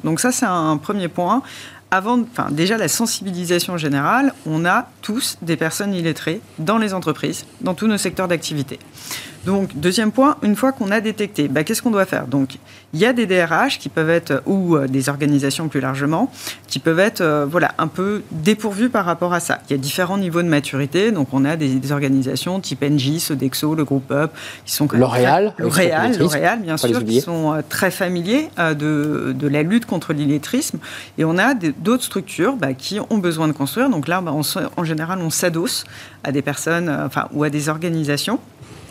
Donc 0.04 0.20
ça, 0.20 0.32
c'est 0.32 0.46
un 0.46 0.76
premier 0.76 1.08
point 1.08 1.42
avant, 1.90 2.20
enfin, 2.22 2.48
déjà 2.50 2.78
la 2.78 2.88
sensibilisation 2.88 3.76
générale, 3.76 4.32
on 4.46 4.64
a 4.64 4.88
tous 5.02 5.36
des 5.42 5.58
personnes 5.58 5.92
illettrées 5.92 6.40
dans 6.58 6.78
les 6.78 6.94
entreprises, 6.94 7.44
dans 7.60 7.74
tous 7.74 7.86
nos 7.86 7.98
secteurs 7.98 8.28
d'activité. 8.28 8.78
Donc, 9.44 9.76
deuxième 9.76 10.12
point, 10.12 10.36
une 10.42 10.54
fois 10.54 10.72
qu'on 10.72 10.90
a 10.90 11.00
détecté, 11.00 11.48
bah, 11.48 11.64
qu'est-ce 11.64 11.82
qu'on 11.82 11.90
doit 11.90 12.06
faire? 12.06 12.26
Donc, 12.26 12.58
il 12.94 13.00
y 13.00 13.06
a 13.06 13.12
des 13.12 13.26
DRH 13.26 13.78
qui 13.78 13.88
peuvent 13.88 14.10
être, 14.10 14.42
ou 14.46 14.76
euh, 14.76 14.86
des 14.86 15.08
organisations 15.08 15.68
plus 15.68 15.80
largement, 15.80 16.30
qui 16.68 16.78
peuvent 16.78 17.00
être 17.00 17.22
euh, 17.22 17.44
voilà, 17.48 17.74
un 17.78 17.88
peu 17.88 18.22
dépourvues 18.30 18.88
par 18.88 19.04
rapport 19.04 19.32
à 19.32 19.40
ça. 19.40 19.60
Il 19.68 19.72
y 19.72 19.74
a 19.74 19.78
différents 19.78 20.18
niveaux 20.18 20.42
de 20.42 20.48
maturité. 20.48 21.10
Donc, 21.10 21.28
on 21.32 21.44
a 21.44 21.56
des, 21.56 21.90
organisations 21.90 22.60
type 22.60 22.82
NJ, 22.82 23.18
Sodexo, 23.18 23.74
le 23.74 23.84
groupe 23.84 24.10
Up, 24.12 24.30
qui 24.64 24.72
sont 24.72 24.86
L'Oréal, 24.92 25.54
L'Oréal, 25.58 26.16
L'Oréal, 26.18 26.60
bien 26.60 26.76
sûr, 26.76 27.04
qui 27.04 27.20
sont 27.20 27.54
euh, 27.54 27.62
très 27.68 27.90
familiers 27.90 28.48
de, 28.58 29.34
de, 29.36 29.48
la 29.48 29.62
lutte 29.62 29.86
contre 29.86 30.12
l'illettrisme. 30.12 30.78
Et 31.18 31.24
on 31.24 31.36
a 31.38 31.54
d'autres 31.54 32.04
structures 32.04 32.56
bah, 32.56 32.74
qui 32.74 33.00
ont 33.10 33.18
besoin 33.18 33.48
de 33.48 33.52
construire. 33.52 33.90
Donc 33.90 34.06
là, 34.06 34.20
bah, 34.20 34.32
en 34.32 34.84
général, 34.84 35.18
on 35.20 35.30
s'adosse 35.30 35.84
à 36.24 36.32
des 36.32 36.42
personnes, 36.42 36.88
enfin, 36.88 37.28
ou 37.32 37.42
à 37.44 37.50
des 37.50 37.68
organisations 37.68 38.38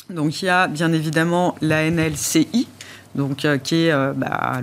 donc 0.10 0.42
il 0.42 0.46
y 0.46 0.50
a 0.50 0.68
bien 0.68 0.92
évidemment 0.92 1.56
la 1.62 1.90
NLCI, 1.90 2.68
donc, 3.16 3.44
euh, 3.44 3.58
qui 3.58 3.86
est 3.86 3.92
euh, 3.92 4.14
bah, 4.16 4.62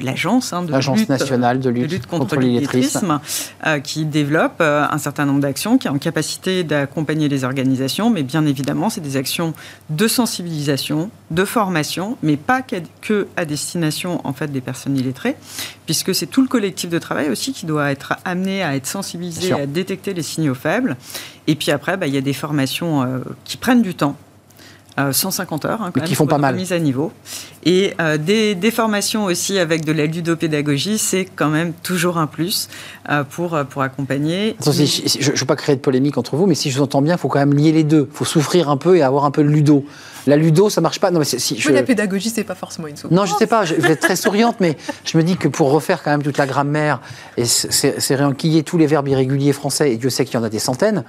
l'agence 0.00 0.52
hein, 0.52 0.64
nationale 1.08 1.58
de 1.58 1.68
lutte, 1.68 2.06
contre, 2.06 2.36
l'illettrisme, 2.36 3.20
euh, 3.66 3.80
qui 3.80 4.04
développe 4.04 4.60
un 4.60 4.98
certain 4.98 5.24
nombre 5.24 5.40
d'actions, 5.40 5.78
qui 5.78 5.88
est 5.88 5.90
en 5.90 5.98
capacité 5.98 6.62
d'accompagner 6.62 7.28
les 7.28 7.44
organisations, 7.44 8.10
mais 8.10 8.22
bien 8.22 8.46
évidemment, 8.46 8.88
c'est 8.88 9.00
des 9.00 9.16
actions 9.16 9.52
de 9.90 10.06
sensibilisation, 10.06 11.10
de 11.30 11.44
formation, 11.44 12.16
mais 12.22 12.36
pas 12.36 12.62
que 13.00 13.26
à 13.36 13.44
destination 13.44 14.20
en 14.24 14.32
fait 14.32 14.48
des 14.48 14.60
personnes 14.60 14.96
illettrées, 14.96 15.36
puisque 15.86 16.14
c'est 16.14 16.26
tout 16.26 16.42
le 16.42 16.48
collectif 16.48 16.88
de 16.88 16.98
travail 16.98 17.30
aussi 17.30 17.52
qui 17.52 17.66
doit 17.66 17.90
être 17.90 18.14
amené 18.24 18.62
à 18.62 18.76
être 18.76 18.86
sensibilisé, 18.86 19.52
à 19.52 19.66
détecter 19.66 20.14
les 20.14 20.22
signaux 20.22 20.54
faibles. 20.54 20.96
Et 21.48 21.56
puis 21.56 21.72
après, 21.72 21.96
bah, 21.96 22.06
il 22.06 22.14
y 22.14 22.18
a 22.18 22.20
des 22.20 22.32
formations 22.32 23.20
qui 23.44 23.56
prennent 23.56 23.82
du 23.82 23.94
temps 23.94 24.16
150 24.96 25.64
euh, 25.64 25.68
heures, 25.68 25.82
hein, 25.82 25.90
quand 25.92 26.02
qui 26.02 26.14
font 26.14 26.26
pas 26.26 26.38
mal. 26.38 26.54
Mise 26.54 26.72
à 26.72 26.78
niveau. 26.78 27.12
Et 27.64 27.94
euh, 28.00 28.18
des, 28.18 28.54
des, 28.54 28.70
formations 28.70 29.24
aussi 29.24 29.58
avec 29.58 29.84
de 29.84 29.92
la 29.92 30.06
ludopédagogie, 30.06 30.98
c'est 30.98 31.24
quand 31.24 31.48
même 31.48 31.72
toujours 31.72 32.18
un 32.18 32.26
plus 32.26 32.68
euh, 33.08 33.24
pour, 33.24 33.58
pour 33.70 33.82
accompagner. 33.82 34.56
je 34.64 35.30
ne 35.30 35.36
veux 35.38 35.46
pas 35.46 35.56
créer 35.56 35.76
de 35.76 35.80
polémique 35.80 36.18
entre 36.18 36.36
vous, 36.36 36.46
mais 36.46 36.54
si 36.54 36.70
je 36.70 36.76
vous 36.76 36.84
entends 36.84 37.02
bien, 37.02 37.14
il 37.14 37.18
faut 37.18 37.28
quand 37.28 37.38
même 37.38 37.54
lier 37.54 37.72
les 37.72 37.84
deux. 37.84 38.08
Il 38.10 38.16
faut 38.16 38.24
souffrir 38.24 38.68
un 38.68 38.76
peu 38.76 38.96
et 38.96 39.02
avoir 39.02 39.24
un 39.24 39.30
peu 39.30 39.42
de 39.42 39.48
ludo. 39.48 39.84
La 40.26 40.36
ludo, 40.36 40.70
ça 40.70 40.80
marche 40.80 41.00
pas. 41.00 41.10
Non, 41.10 41.18
mais 41.18 41.24
si, 41.24 41.58
je... 41.58 41.70
la 41.70 41.82
pédagogie, 41.82 42.30
c'est 42.30 42.44
pas 42.44 42.54
forcément 42.54 42.86
une 42.86 42.96
souffrance. 42.96 43.12
Non, 43.12 43.24
je 43.24 43.34
sais 43.34 43.46
pas. 43.46 43.64
Je, 43.64 43.74
vais 43.74 43.92
être 43.92 44.00
très 44.00 44.16
souriante, 44.16 44.56
mais 44.60 44.76
je 45.04 45.16
me 45.16 45.22
dis 45.22 45.36
que 45.36 45.48
pour 45.48 45.70
refaire 45.70 46.02
quand 46.02 46.10
même 46.10 46.22
toute 46.22 46.38
la 46.38 46.46
grammaire 46.46 47.00
et 47.36 47.44
c'est 47.44 48.14
réenquiller 48.14 48.62
tous 48.62 48.78
les 48.78 48.86
verbes 48.86 49.08
irréguliers 49.08 49.52
français, 49.52 49.92
et 49.92 49.96
Dieu 49.96 50.10
sait 50.10 50.24
qu'il 50.24 50.34
y 50.34 50.38
en 50.38 50.44
a 50.44 50.50
des 50.50 50.58
centaines. 50.58 51.04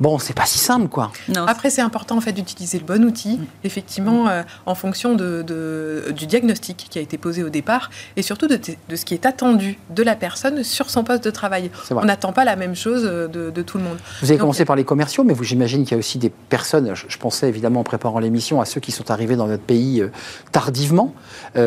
Bon, 0.00 0.18
c'est 0.18 0.34
pas 0.34 0.46
si 0.46 0.58
simple, 0.58 0.88
quoi. 0.88 1.12
Après, 1.46 1.70
c'est 1.70 1.82
important 1.82 2.16
en 2.16 2.20
fait 2.20 2.32
d'utiliser 2.32 2.78
le 2.78 2.84
bon 2.84 3.04
outil, 3.04 3.38
mm. 3.38 3.46
effectivement, 3.64 4.28
euh, 4.28 4.42
en 4.66 4.74
fonction 4.74 5.14
de, 5.14 6.12
du 6.14 6.26
diagnostic 6.26 6.86
qui 6.90 6.98
a 6.98 7.02
été 7.02 7.18
posé 7.18 7.42
au 7.42 7.48
départ, 7.48 7.90
et 8.16 8.22
surtout 8.22 8.48
de, 8.48 8.58
ce 8.94 9.04
qui 9.04 9.14
est 9.14 9.26
attendu 9.26 9.78
de 9.90 10.02
la 10.02 10.16
personne 10.16 10.64
sur 10.64 10.90
son 10.90 11.04
poste 11.04 11.24
de 11.24 11.30
travail. 11.30 11.70
On 11.90 12.04
n'attend 12.04 12.32
pas 12.32 12.44
la 12.44 12.56
même 12.56 12.74
chose 12.74 13.02
euh, 13.04 13.28
de, 13.28 13.62
tout 13.62 13.78
le 13.78 13.84
monde. 13.84 13.98
Vous 14.22 14.30
avez 14.30 14.38
commencé 14.38 14.64
par 14.64 14.76
les 14.76 14.84
commerciaux, 14.84 15.24
mais 15.24 15.34
vous, 15.34 15.44
j'imagine 15.44 15.84
qu'il 15.84 15.92
y 15.92 15.94
a 15.94 15.98
aussi 15.98 16.18
des 16.18 16.30
personnes. 16.30 16.94
Je, 16.94 17.18
pensais 17.18 17.48
évidemment 17.48 17.80
en 17.80 17.84
préparant 17.84 18.18
l'émission 18.18 18.60
à 18.60 18.64
ceux 18.64 18.80
qui 18.80 18.90
sont 18.90 19.10
arrivés 19.10 19.36
dans 19.36 19.46
notre 19.46 19.62
pays 19.62 20.00
euh, 20.00 20.08
tardivement 20.50 21.14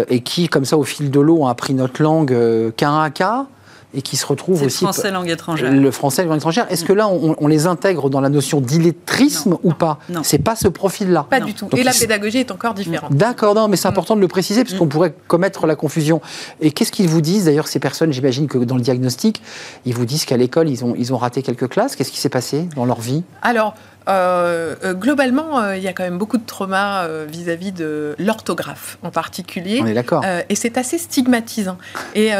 et 0.09 0.21
qui, 0.21 0.49
comme 0.49 0.65
ça, 0.65 0.77
au 0.77 0.83
fil 0.83 1.11
de 1.11 1.19
l'eau, 1.19 1.43
ont 1.43 1.47
appris 1.47 1.73
notre 1.73 2.01
langue 2.01 2.35
qu'un 2.75 3.01
à 3.01 3.09
cas 3.09 3.45
et 3.95 4.01
qui 4.01 4.17
se 4.17 4.25
retrouvent 4.25 4.63
aussi. 4.63 4.83
Le 4.83 4.91
français 4.91 5.11
langue 5.11 5.29
étrangère. 5.29 5.71
Le 5.71 5.91
français 5.91 6.25
langue 6.25 6.37
étrangère. 6.37 6.67
Est-ce 6.69 6.83
que 6.83 6.93
là, 6.93 7.07
on, 7.07 7.47
les 7.47 7.67
intègre 7.67 8.09
dans 8.09 8.21
la 8.21 8.29
notion 8.29 8.61
d'illettrisme 8.61 9.57
ou 9.63 9.73
pas? 9.73 9.99
Non. 10.09 10.21
C'est 10.23 10.39
pas 10.39 10.55
ce 10.55 10.67
profil-là. 10.67 11.27
Pas 11.29 11.39
du 11.39 11.53
tout. 11.53 11.67
et 11.75 11.83
la 11.83 11.93
pédagogie 11.93 12.39
est 12.39 12.51
encore 12.51 12.73
différente. 12.73 13.13
D'accord, 13.13 13.55
non, 13.55 13.67
mais 13.67 13.77
c'est 13.77 13.87
mm. 13.87 13.91
important 13.91 14.15
de 14.15 14.21
le 14.21 14.27
préciser 14.27 14.63
parce 14.63 14.75
qu'on 14.75 14.85
mm. 14.85 14.89
pourrait 14.89 15.13
commettre 15.27 15.65
la 15.65 15.75
confusion. 15.75 16.21
Et 16.61 16.71
qu'est-ce 16.71 16.91
qu'ils 16.91 17.07
vous 17.07 17.21
disent 17.21 17.45
D'ailleurs, 17.45 17.67
ces 17.67 17.79
personnes, 17.79 18.11
j'imagine 18.11 18.47
que 18.47 18.57
dans 18.57 18.75
le 18.75 18.81
diagnostic, 18.81 19.41
ils 19.85 19.93
vous 19.93 20.05
disent 20.05 20.25
qu'à 20.25 20.37
l'école, 20.37 20.69
ils 20.69 20.83
ont, 20.83 20.93
ils 20.97 21.13
ont 21.13 21.17
raté 21.17 21.41
quelques 21.41 21.69
classes. 21.69 21.95
Qu'est-ce 21.95 22.11
qui 22.11 22.19
s'est 22.19 22.29
passé 22.29 22.67
dans 22.75 22.85
leur 22.85 22.99
vie? 22.99 23.23
Alors, 23.41 23.75
euh, 24.07 24.75
euh, 24.83 24.93
globalement, 24.93 25.59
euh, 25.59 25.77
il 25.77 25.83
y 25.83 25.87
a 25.87 25.93
quand 25.93 26.03
même 26.03 26.17
beaucoup 26.17 26.37
de 26.37 26.45
traumas 26.45 27.07
vis-à-vis 27.25 27.71
de 27.71 28.15
l'orthographe 28.19 28.97
en 29.03 29.11
particulier. 29.11 29.79
On 29.81 29.87
est 29.87 29.93
d'accord. 29.93 30.23
et 30.49 30.55
c'est 30.55 30.77
assez 30.77 30.97
stigmatisant. 30.97 31.77
Et 32.13 32.31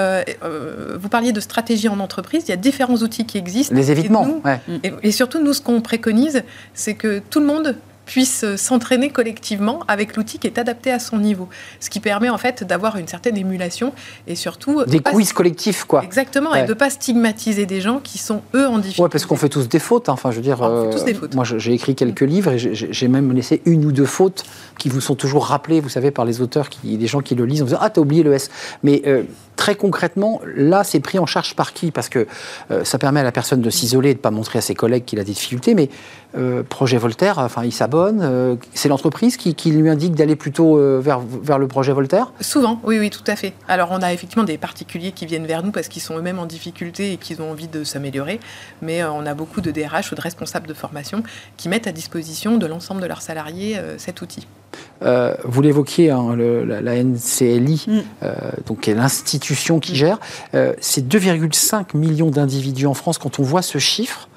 vous 0.99 1.09
parliez 1.09 1.31
de 1.31 1.39
stratégie 1.39 1.89
en 1.89 1.99
entreprise, 1.99 2.43
il 2.47 2.49
y 2.49 2.53
a 2.53 2.57
différents 2.57 2.97
outils 2.97 3.25
qui 3.25 3.37
existent. 3.37 3.75
Les 3.75 3.91
évitements, 3.91 4.41
et, 4.83 4.93
et 5.03 5.11
surtout, 5.11 5.41
nous, 5.43 5.53
ce 5.53 5.61
qu'on 5.61 5.81
préconise, 5.81 6.43
c'est 6.73 6.95
que 6.95 7.19
tout 7.29 7.39
le 7.39 7.45
monde 7.45 7.75
puisse 8.05 8.45
s'entraîner 8.55 9.09
collectivement 9.09 9.79
avec 9.87 10.15
l'outil 10.15 10.39
qui 10.39 10.47
est 10.47 10.57
adapté 10.57 10.91
à 10.91 10.99
son 10.99 11.17
niveau. 11.17 11.49
Ce 11.79 11.89
qui 11.89 11.99
permet 11.99 12.29
en 12.29 12.37
fait 12.37 12.63
d'avoir 12.63 12.97
une 12.97 13.07
certaine 13.07 13.37
émulation 13.37 13.93
et 14.27 14.35
surtout... 14.35 14.83
Des 14.85 14.99
quiz 14.99 15.33
collectifs, 15.33 15.85
quoi. 15.85 16.03
Exactement, 16.03 16.53
et 16.53 16.63
de 16.63 16.69
ne 16.69 16.73
pas 16.73 16.89
stigmatiser 16.89 17.65
des 17.65 17.81
gens 17.81 17.99
qui 17.99 18.17
sont, 18.17 18.41
eux, 18.53 18.67
en 18.67 18.77
difficulté. 18.77 19.03
Oui, 19.03 19.09
parce 19.11 19.25
qu'on 19.25 19.35
fait 19.35 19.49
tous 19.49 19.67
des 19.67 19.79
fautes. 19.79 20.09
Hein. 20.09 20.13
Enfin, 20.13 20.31
je 20.31 20.37
veux 20.37 20.41
dire, 20.41 20.61
on 20.61 20.91
fait 20.91 20.97
tous 20.97 21.03
des 21.05 21.13
euh, 21.13 21.19
fautes. 21.19 21.35
moi, 21.35 21.43
j'ai 21.43 21.73
écrit 21.73 21.95
quelques 21.95 22.21
livres 22.21 22.51
et 22.51 22.57
j'ai 22.57 23.07
même 23.07 23.31
laissé 23.33 23.61
une 23.65 23.85
ou 23.85 23.91
deux 23.91 24.05
fautes 24.05 24.43
qui 24.77 24.89
vous 24.89 25.01
sont 25.01 25.15
toujours 25.15 25.45
rappelées, 25.45 25.79
vous 25.79 25.89
savez, 25.89 26.11
par 26.11 26.25
les 26.25 26.41
auteurs, 26.41 26.69
qui, 26.69 26.97
des 26.97 27.07
gens 27.07 27.21
qui 27.21 27.35
le 27.35 27.45
lisent 27.45 27.61
en 27.61 27.65
disant 27.65 27.79
«Ah, 27.81 27.89
t'as 27.89 28.01
oublié 28.01 28.23
le 28.23 28.33
S». 28.33 28.49
Mais 28.83 29.01
euh, 29.05 29.23
très 29.55 29.75
concrètement, 29.75 30.41
là, 30.55 30.83
c'est 30.83 30.99
pris 30.99 31.19
en 31.19 31.25
charge 31.25 31.55
par 31.55 31.73
qui? 31.73 31.91
Parce 31.91 32.09
que 32.09 32.27
euh, 32.71 32.83
ça 32.83 32.97
permet 32.97 33.19
à 33.19 33.23
la 33.23 33.31
personne 33.31 33.61
de 33.61 33.69
s'isoler 33.69 34.13
de 34.13 34.19
ne 34.19 34.21
pas 34.21 34.31
montrer 34.31 34.59
à 34.59 34.61
ses 34.61 34.75
collègues 34.75 35.05
qu'il 35.05 35.19
a 35.19 35.23
des 35.23 35.33
difficultés, 35.33 35.75
mais 35.75 35.89
euh, 36.37 36.63
projet 36.63 36.97
Voltaire, 36.97 37.39
enfin, 37.39 37.63
il 37.63 37.71
s'abonne. 37.71 38.19
Euh, 38.21 38.55
c'est 38.73 38.89
l'entreprise 38.89 39.37
qui, 39.37 39.71
lui 39.71 39.89
indique 39.89 40.15
d'aller 40.15 40.35
plutôt 40.35 40.77
vers, 40.99 41.19
vers 41.19 41.57
le 41.57 41.67
projet 41.67 41.91
Voltaire? 41.91 42.31
Souvent, 42.39 42.79
oui, 42.83 42.99
oui, 42.99 43.09
tout 43.09 43.23
à 43.27 43.35
fait. 43.35 43.53
Alors, 43.67 43.89
on 43.91 44.01
a 44.01 44.13
effectivement 44.13 44.43
des 44.43 44.57
particuliers 44.57 45.11
qui 45.11 45.25
viennent 45.25 45.45
vers 45.45 45.63
nous 45.63 45.71
parce 45.71 45.87
qu'ils 45.87 46.01
sont 46.01 46.17
eux-mêmes 46.17 46.39
en 46.39 46.45
difficulté 46.45 47.13
et 47.13 47.17
qu'ils 47.17 47.41
ont 47.41 47.51
envie 47.51 47.67
de 47.67 47.83
s'améliorer. 47.83 48.39
Mais 48.81 49.03
on 49.03 49.25
a 49.25 49.33
beaucoup 49.33 49.61
de 49.61 49.71
DRH 49.71 50.11
ou 50.11 50.15
de 50.15 50.21
responsables 50.21 50.67
de 50.67 50.73
formation 50.73 51.23
qui 51.57 51.69
mettent 51.69 51.87
à 51.87 51.91
disposition 51.91 52.57
de 52.57 52.65
l'ensemble 52.65 53.01
de 53.01 53.07
leurs 53.07 53.21
salariés 53.21 53.79
cet 53.97 54.21
outil. 54.21 54.47
Vous 55.01 55.61
l'évoquiez, 55.61 56.11
hein, 56.11 56.35
la, 56.35 57.03
NCLI, 57.03 57.85
mm. 57.87 58.25
donc 58.65 58.81
qui 58.81 58.91
est 58.91 58.95
l'institution 58.95 59.79
qui 59.79 59.95
gère, 59.95 60.19
c'est 60.79 61.07
2,5 61.07 61.95
millions 61.95 62.29
d'individus 62.29 62.87
en 62.87 62.93
France. 62.93 63.17
Quand 63.17 63.39
on 63.39 63.43
voit 63.43 63.61
ce 63.61 63.77
chiffre, 63.77 64.27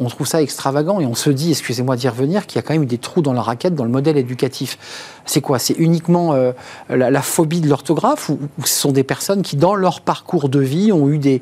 on 0.00 0.08
trouve 0.08 0.26
ça 0.26 0.42
extravagant 0.42 1.00
et 1.00 1.06
on 1.06 1.14
se 1.14 1.30
dit, 1.30 1.50
excusez-moi 1.50 1.96
d'y 1.96 2.08
revenir, 2.08 2.46
qu'il 2.46 2.56
y 2.56 2.58
a 2.58 2.62
quand 2.62 2.74
même 2.74 2.86
des 2.86 2.98
trous 2.98 3.22
dans 3.22 3.32
la 3.32 3.42
raquette 3.42 3.74
dans 3.74 3.84
le 3.84 3.90
modèle 3.90 4.16
éducatif. 4.16 4.78
C'est 5.26 5.40
quoi? 5.40 5.58
C'est 5.58 5.74
uniquement 5.74 6.34
euh, 6.34 6.52
la, 6.90 7.22
phobie 7.22 7.60
de 7.60 7.68
l'orthographe 7.68 8.28
ou, 8.28 8.38
ce 8.64 8.74
sont 8.74 8.92
des 8.92 9.04
personnes 9.04 9.42
qui, 9.42 9.56
dans 9.56 9.74
leur 9.74 10.00
parcours 10.00 10.48
de 10.48 10.60
vie, 10.60 10.92
ont 10.92 11.08
eu 11.08 11.18
des, 11.18 11.40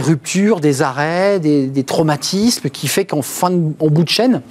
ruptures, 0.00 0.60
des 0.60 0.82
arrêts, 0.82 1.40
des, 1.40 1.84
traumatismes 1.84 2.70
qui 2.70 2.88
fait 2.88 3.04
qu'en 3.04 3.22
fin 3.22 3.50
en 3.80 3.88
bout 3.88 4.04
de 4.04 4.08
chaîne, 4.08 4.42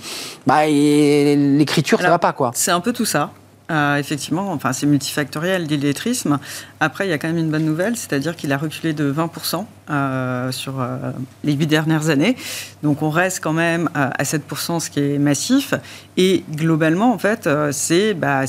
bah, 0.48 0.66
l'écriture, 0.68 2.02
ça 2.02 2.10
va 2.10 2.20
pas 2.20 2.34
quoi. 2.34 2.52
C'est 2.54 2.72
un 2.72 2.82
peu 2.82 2.94
tout 2.94 3.06
ça. 3.06 3.32
Euh, 3.72 3.98
effectivement, 3.98 4.52
enfin, 4.52 4.74
c'est 4.74 4.86
multifactoriel 4.86 5.66
l'illettrisme. 5.66 6.40
Après, 6.80 7.08
il 7.08 7.10
y 7.10 7.14
a 7.14 7.18
quand 7.18 7.28
même 7.28 7.38
une 7.38 7.50
bonne 7.50 7.66
nouvelle, 7.66 7.98
c'est-à-dire 7.98 8.36
qu'il 8.36 8.52
a 8.54 8.58
reculé 8.58 8.94
de 8.94 9.12
20% 9.12 9.66
euh, 9.90 10.52
sur 10.52 10.80
euh, 10.80 11.12
les 11.44 11.54
huit 11.54 11.68
dernières 11.68 12.10
années. 12.10 12.36
Donc 12.84 13.02
on 13.02 13.10
reste 13.10 13.42
quand 13.42 13.54
même 13.54 13.90
à 13.94 14.24
7%, 14.24 14.80
ce 14.80 14.90
qui 14.90 15.00
est 15.00 15.18
massif. 15.18 15.74
Et 16.18 16.44
globalement, 16.52 17.14
en 17.14 17.18
fait, 17.18 17.50
c'est 17.72 18.14
bah, 18.14 18.44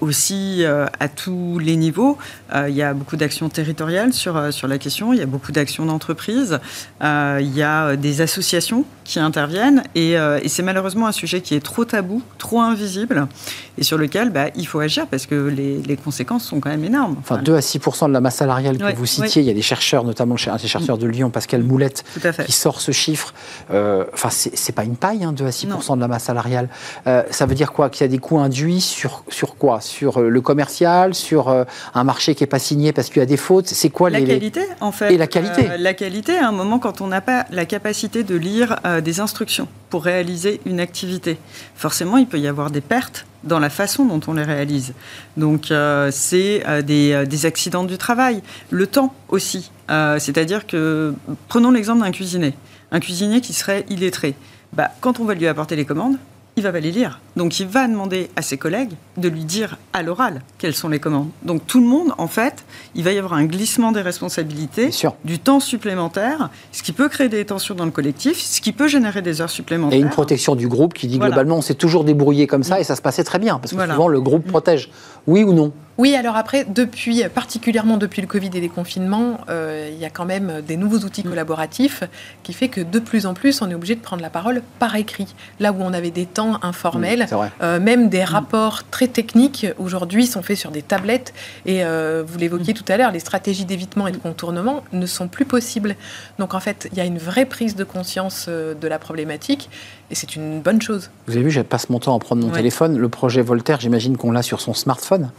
aussi 0.00 0.64
à 0.66 1.08
tous 1.08 1.58
les 1.58 1.76
niveaux. 1.76 2.18
il 2.54 2.74
y 2.74 2.82
a 2.82 2.94
beaucoup 2.94 3.16
d'actions 3.16 3.48
territoriales 3.48 4.12
sur, 4.12 4.52
sur 4.52 4.66
la 4.66 4.78
question, 4.78 5.12
il 5.12 5.18
y 5.18 5.22
a 5.22 5.26
beaucoup 5.26 5.52
d'actions 5.52 5.84
d'entreprise, 5.84 6.58
il 7.02 7.54
y 7.54 7.62
a 7.62 7.96
des 7.96 8.22
associations 8.22 8.84
qui 9.04 9.20
interviennent. 9.20 9.84
Et, 9.94 10.12
et 10.12 10.48
c'est 10.48 10.62
malheureusement 10.62 11.06
un 11.06 11.12
sujet 11.12 11.42
qui 11.42 11.54
est 11.54 11.64
trop 11.64 11.84
tabou, 11.84 12.22
trop 12.38 12.60
invisible, 12.60 13.28
et 13.76 13.84
sur 13.84 13.98
lequel 13.98 14.30
bah, 14.30 14.46
il 14.56 14.66
faut 14.66 14.80
agir 14.80 15.06
parce 15.06 15.26
que 15.26 15.34
les, 15.34 15.78
les, 15.78 15.96
conséquences 15.96 16.44
sont 16.44 16.60
quand 16.60 16.70
même 16.70 16.84
énormes. 16.84 17.16
Enfin, 17.20 17.38
2 17.38 17.54
à 17.54 17.60
6 17.60 17.78
de 17.78 18.12
la 18.12 18.20
masse 18.20 18.36
salariale 18.36 18.78
que 18.78 18.96
vous 18.96 19.06
citiez, 19.06 19.42
il 19.42 19.48
y 19.48 19.50
a 19.50 19.54
des 19.54 19.62
chercheurs, 19.62 20.04
notamment 20.04 20.17
un 20.20 20.56
des 20.56 20.68
chercheurs 20.68 20.98
de 20.98 21.06
Lyon, 21.06 21.30
Pascal 21.30 21.62
Moulette, 21.62 22.04
qui 22.46 22.52
sort 22.52 22.80
ce 22.80 22.92
chiffre. 22.92 23.34
Euh, 23.70 24.04
enfin, 24.12 24.30
c'est 24.30 24.74
pas 24.74 24.84
une 24.84 24.96
paille, 24.96 25.24
hein, 25.24 25.32
2 25.32 25.46
à 25.46 25.52
6 25.52 25.66
de 25.66 26.00
la 26.00 26.08
masse 26.08 26.24
salariale. 26.24 26.68
Euh, 27.06 27.22
ça 27.30 27.46
veut 27.46 27.54
dire 27.54 27.72
quoi? 27.72 27.90
Qu'il 27.90 28.02
y 28.02 28.04
a 28.04 28.08
des 28.08 28.18
coûts 28.18 28.38
induits 28.38 28.80
sur, 28.80 29.24
sur 29.28 29.56
quoi? 29.56 29.80
Sur 29.80 30.18
euh, 30.18 30.28
le 30.28 30.40
commercial, 30.40 31.14
sur 31.14 31.48
un 31.48 32.04
marché 32.04 32.34
qui 32.34 32.42
n'est 32.42 32.48
pas 32.48 32.58
signé 32.58 32.92
parce 32.92 33.08
qu'il 33.08 33.18
y 33.18 33.22
a 33.22 33.26
des 33.26 33.36
fautes? 33.36 33.68
C'est 33.68 33.90
quoi 33.90 34.10
la 34.10 34.20
les, 34.20 34.26
qualité, 34.26 34.62
en 34.80 34.92
fait. 34.92 35.12
Et 35.12 35.18
la 35.18 35.26
qualité. 35.26 35.68
La 35.78 35.94
qualité, 35.94 36.38
à 36.38 36.48
un 36.48 36.52
moment, 36.52 36.78
quand 36.78 37.00
on 37.00 37.06
n'a 37.06 37.20
pas 37.20 37.46
la 37.50 37.64
capacité 37.64 38.24
de 38.24 38.34
lire 38.34 38.76
des 39.02 39.20
instructions 39.20 39.68
pour 39.90 40.04
réaliser 40.04 40.60
une 40.66 40.80
activité, 40.80 41.38
forcément, 41.74 42.16
il 42.16 42.26
peut 42.26 42.38
y 42.38 42.46
avoir 42.46 42.70
des 42.70 42.80
pertes 42.80 43.26
dans 43.44 43.58
la 43.58 43.70
façon 43.70 44.04
dont 44.04 44.20
on 44.26 44.34
les 44.34 44.42
réalise. 44.42 44.94
Donc 45.36 45.70
euh, 45.70 46.10
c'est 46.12 46.66
euh, 46.66 46.82
euh, 46.88 47.24
des, 47.24 47.46
accidents 47.46 47.84
du 47.84 47.98
travail, 47.98 48.42
le 48.70 48.86
temps 48.86 49.14
aussi. 49.28 49.70
C'est-à-dire 49.88 50.66
que, 50.66 51.14
prenons 51.48 51.70
l'exemple 51.70 52.02
d'un 52.02 52.10
cuisinier, 52.10 52.52
un 52.92 53.00
cuisinier 53.00 53.40
qui 53.40 53.54
serait 53.54 53.86
illettré. 53.88 54.34
Bah, 54.74 54.90
quand 55.00 55.18
on 55.18 55.24
va 55.24 55.34
lui 55.34 55.46
apporter 55.46 55.76
les 55.76 55.86
commandes, 55.86 56.18
il 56.58 56.62
va 56.62 56.72
pas 56.72 56.80
les 56.80 56.90
lire. 56.90 57.20
Donc 57.36 57.60
il 57.60 57.66
va 57.66 57.86
demander 57.86 58.28
à 58.36 58.42
ses 58.42 58.58
collègues 58.58 58.92
de 59.16 59.28
lui 59.28 59.44
dire 59.44 59.78
à 59.92 60.02
l'oral 60.02 60.42
quelles 60.58 60.74
sont 60.74 60.88
les 60.88 60.98
commandes. 60.98 61.28
Donc 61.42 61.66
tout 61.66 61.80
le 61.80 61.86
monde, 61.86 62.12
en 62.18 62.28
fait, 62.28 62.64
il 62.94 63.04
va 63.04 63.12
y 63.12 63.18
avoir 63.18 63.34
un 63.34 63.44
glissement 63.44 63.92
des 63.92 64.02
responsabilités, 64.02 64.90
du 65.24 65.38
temps 65.38 65.60
supplémentaire, 65.60 66.50
ce 66.72 66.82
qui 66.82 66.92
peut 66.92 67.08
créer 67.08 67.28
des 67.28 67.44
tensions 67.44 67.74
dans 67.74 67.84
le 67.84 67.90
collectif, 67.90 68.38
ce 68.38 68.60
qui 68.60 68.72
peut 68.72 68.88
générer 68.88 69.22
des 69.22 69.40
heures 69.40 69.50
supplémentaires. 69.50 69.98
Et 69.98 70.02
une 70.02 70.10
protection 70.10 70.56
du 70.56 70.68
groupe 70.68 70.94
qui 70.94 71.06
dit 71.06 71.18
globalement 71.18 71.56
on 71.56 71.62
s'est 71.62 71.74
toujours 71.74 72.04
débrouillé 72.04 72.46
comme 72.46 72.64
ça 72.64 72.80
et 72.80 72.84
ça 72.84 72.96
se 72.96 73.02
passait 73.02 73.24
très 73.24 73.38
bien, 73.38 73.58
parce 73.58 73.72
que 73.72 73.86
souvent 73.86 74.08
le 74.08 74.20
groupe 74.20 74.46
protège. 74.46 74.90
Oui 75.26 75.44
ou 75.44 75.52
non? 75.52 75.72
Oui, 75.98 76.14
alors 76.14 76.36
après, 76.36 76.64
depuis, 76.64 77.24
particulièrement 77.24 77.96
depuis 77.96 78.22
le 78.22 78.28
Covid 78.28 78.50
et 78.54 78.60
les 78.60 78.68
confinements, 78.68 79.40
euh, 79.48 79.90
il 79.92 79.98
y 79.98 80.04
a 80.04 80.10
quand 80.10 80.24
même 80.24 80.62
des 80.64 80.76
nouveaux 80.76 80.98
outils 80.98 81.26
mm. 81.26 81.30
collaboratifs 81.30 82.04
qui 82.44 82.52
fait 82.52 82.68
que 82.68 82.80
de 82.80 83.00
plus 83.00 83.26
en 83.26 83.34
plus, 83.34 83.62
on 83.62 83.70
est 83.70 83.74
obligé 83.74 83.96
de 83.96 84.00
prendre 84.00 84.22
la 84.22 84.30
parole 84.30 84.62
par 84.78 84.94
écrit. 84.94 85.34
Là 85.58 85.72
où 85.72 85.78
on 85.80 85.92
avait 85.92 86.12
des 86.12 86.24
temps 86.24 86.60
informels, 86.62 87.26
mm, 87.28 87.36
euh, 87.62 87.80
même 87.80 88.08
des 88.08 88.20
mm. 88.20 88.26
rapports 88.26 88.84
très 88.88 89.08
techniques 89.08 89.66
aujourd'hui 89.76 90.28
sont 90.28 90.40
faits 90.40 90.56
sur 90.56 90.70
des 90.70 90.82
tablettes. 90.82 91.34
Et 91.66 91.84
euh, 91.84 92.22
vous 92.24 92.38
l'évoquiez 92.38 92.74
tout 92.74 92.84
à 92.86 92.96
l'heure, 92.96 93.10
les 93.10 93.18
stratégies 93.18 93.64
d'évitement 93.64 94.06
et 94.06 94.12
de 94.12 94.18
contournement 94.18 94.84
ne 94.92 95.06
sont 95.06 95.26
plus 95.26 95.46
possibles. 95.46 95.96
Donc 96.38 96.54
en 96.54 96.60
fait, 96.60 96.88
il 96.92 96.98
y 96.98 97.00
a 97.00 97.06
une 97.06 97.18
vraie 97.18 97.44
prise 97.44 97.74
de 97.74 97.82
conscience 97.82 98.48
de 98.48 98.88
la 98.88 99.00
problématique 99.00 99.68
et 100.12 100.14
c'est 100.14 100.36
une 100.36 100.60
bonne 100.60 100.80
chose. 100.80 101.10
Vous 101.26 101.34
avez 101.34 101.42
vu, 101.42 101.50
je 101.50 101.60
passe 101.60 101.90
mon 101.90 101.98
temps 101.98 102.14
à 102.14 102.20
prendre 102.20 102.46
mon 102.46 102.52
téléphone. 102.52 102.96
Le 102.96 103.08
projet 103.08 103.42
Voltaire, 103.42 103.80
j'imagine 103.80 104.16
qu'on 104.16 104.30
l'a 104.30 104.42
sur 104.42 104.60
son 104.60 104.74
smartphone. 104.74 105.30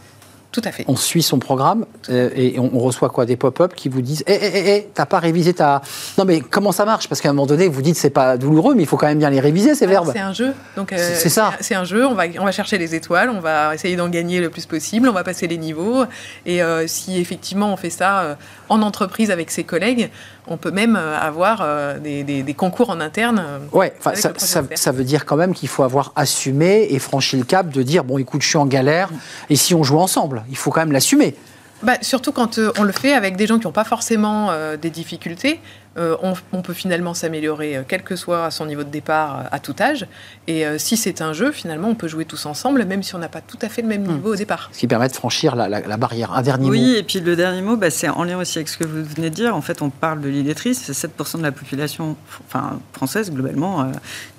Tout 0.52 0.62
à 0.64 0.72
fait. 0.72 0.84
On 0.88 0.96
suit 0.96 1.22
son 1.22 1.38
programme 1.38 1.86
euh, 2.08 2.30
et 2.34 2.58
on, 2.58 2.80
reçoit 2.80 3.08
quoi? 3.08 3.24
Des 3.24 3.36
pop-up 3.36 3.72
qui 3.76 3.88
vous 3.88 4.02
disent 4.02 4.24
Eh, 4.26 4.32
eh, 4.32 4.50
eh, 4.52 4.76
eh 4.76 4.88
t'as 4.92 5.06
pas 5.06 5.20
révisé 5.20 5.54
ta. 5.54 5.80
Non, 6.18 6.24
mais 6.24 6.40
comment 6.40 6.72
ça 6.72 6.84
marche? 6.84 7.08
Parce 7.08 7.20
qu'à 7.20 7.28
un 7.28 7.32
moment 7.32 7.46
donné, 7.46 7.68
vous 7.68 7.82
dites 7.82 7.96
c'est 7.96 8.10
pas 8.10 8.36
douloureux, 8.36 8.74
mais 8.74 8.82
il 8.82 8.86
faut 8.86 8.96
quand 8.96 9.06
même 9.06 9.18
bien 9.20 9.30
les 9.30 9.38
réviser, 9.38 9.76
ces 9.76 9.86
verbes. 9.86 10.10
C'est 10.12 10.18
un 10.18 10.32
jeu. 10.32 10.52
Donc, 10.76 10.92
euh, 10.92 10.96
c'est 11.16 11.28
ça. 11.28 11.52
C'est 11.60 11.76
un 11.76 11.84
jeu. 11.84 12.04
On 12.04 12.14
va, 12.14 12.24
on 12.40 12.44
va 12.44 12.52
chercher 12.52 12.78
les 12.78 12.96
étoiles, 12.96 13.30
on 13.30 13.38
va 13.38 13.74
essayer 13.76 13.94
d'en 13.94 14.08
gagner 14.08 14.40
le 14.40 14.50
plus 14.50 14.66
possible, 14.66 15.08
on 15.08 15.12
va 15.12 15.22
passer 15.22 15.46
les 15.46 15.56
niveaux. 15.56 16.04
Et 16.46 16.62
euh, 16.62 16.88
si 16.88 17.20
effectivement 17.20 17.72
on 17.72 17.76
fait 17.76 17.90
ça 17.90 18.36
en 18.68 18.82
entreprise 18.82 19.30
avec 19.30 19.52
ses 19.52 19.62
collègues, 19.62 20.10
on 20.50 20.56
peut 20.56 20.70
même 20.70 20.96
avoir 20.96 21.64
des, 22.00 22.54
concours 22.56 22.90
en 22.90 23.00
interne. 23.00 23.42
Ouais, 23.72 23.94
ça, 24.14 24.32
ça, 24.74 24.92
veut 24.92 25.04
dire 25.04 25.24
quand 25.24 25.36
même 25.36 25.54
qu'il 25.54 25.68
faut 25.68 25.82
avoir 25.82 26.12
assumé 26.16 26.88
et 26.90 26.98
franchi 26.98 27.36
le 27.36 27.44
cap 27.44 27.70
de 27.70 27.82
dire 27.82 28.04
bon, 28.04 28.18
écoute, 28.18 28.42
je 28.42 28.48
suis 28.48 28.58
en 28.58 28.66
galère, 28.66 29.08
et 29.48 29.56
si 29.56 29.74
on 29.74 29.82
joue 29.82 29.98
ensemble 29.98 30.40
il 30.48 30.56
faut 30.56 30.70
quand 30.70 30.80
même 30.80 30.92
l'assumer. 30.92 31.34
Bah, 31.82 31.94
surtout 32.02 32.32
quand 32.32 32.58
euh, 32.58 32.72
on 32.78 32.82
le 32.82 32.92
fait 32.92 33.14
avec 33.14 33.36
des 33.36 33.46
gens 33.46 33.58
qui 33.58 33.66
n'ont 33.66 33.72
pas 33.72 33.84
forcément 33.84 34.50
euh, 34.50 34.76
des 34.76 34.90
difficultés. 34.90 35.60
Euh, 35.96 36.16
on, 36.52 36.62
peut 36.62 36.72
finalement 36.72 37.14
s'améliorer, 37.14 37.76
euh, 37.76 37.82
quel 37.86 38.02
que 38.02 38.14
soit 38.14 38.52
son 38.52 38.66
niveau 38.66 38.84
de 38.84 38.90
départ 38.90 39.40
euh, 39.40 39.42
à 39.50 39.58
tout 39.58 39.74
âge. 39.80 40.06
Et 40.46 40.64
si 40.78 40.96
c'est 40.96 41.20
un 41.20 41.32
jeu, 41.32 41.52
finalement, 41.52 41.88
on 41.88 41.94
peut 41.94 42.08
jouer 42.08 42.24
tous 42.24 42.46
ensemble, 42.46 42.84
même 42.84 43.02
si 43.02 43.14
on 43.14 43.18
n'a 43.18 43.28
pas 43.28 43.40
tout 43.40 43.58
à 43.62 43.68
fait 43.68 43.82
le 43.82 43.88
même 43.88 44.04
hmm. 44.04 44.14
niveau 44.14 44.32
au 44.32 44.36
départ. 44.36 44.68
Ce 44.72 44.78
qui 44.78 44.86
permet 44.86 45.08
de 45.08 45.12
franchir 45.12 45.56
la, 45.56 45.96
barrière. 45.96 46.32
Un 46.32 46.42
dernier 46.42 46.66
mot. 46.66 46.72
Oui, 46.72 46.94
et 46.96 47.02
puis 47.02 47.20
le 47.20 47.36
dernier 47.36 47.62
mot, 47.62 47.76
bah, 47.76 47.90
c'est 47.90 48.08
en 48.08 48.24
lien 48.24 48.38
aussi 48.38 48.58
avec 48.58 48.68
ce 48.68 48.78
que 48.78 48.84
vous 48.84 49.04
venez 49.04 49.30
de 49.30 49.34
dire. 49.34 49.54
En 49.54 49.60
fait, 49.60 49.82
on 49.82 49.90
parle 49.90 50.20
de 50.20 50.28
l'illettrisme, 50.28 50.82
c'est 50.84 51.08
7% 51.08 51.38
de 51.38 51.42
la 51.42 51.52
population 51.52 52.16
enfin, 52.46 52.80
française, 52.92 53.32
globalement, 53.32 53.90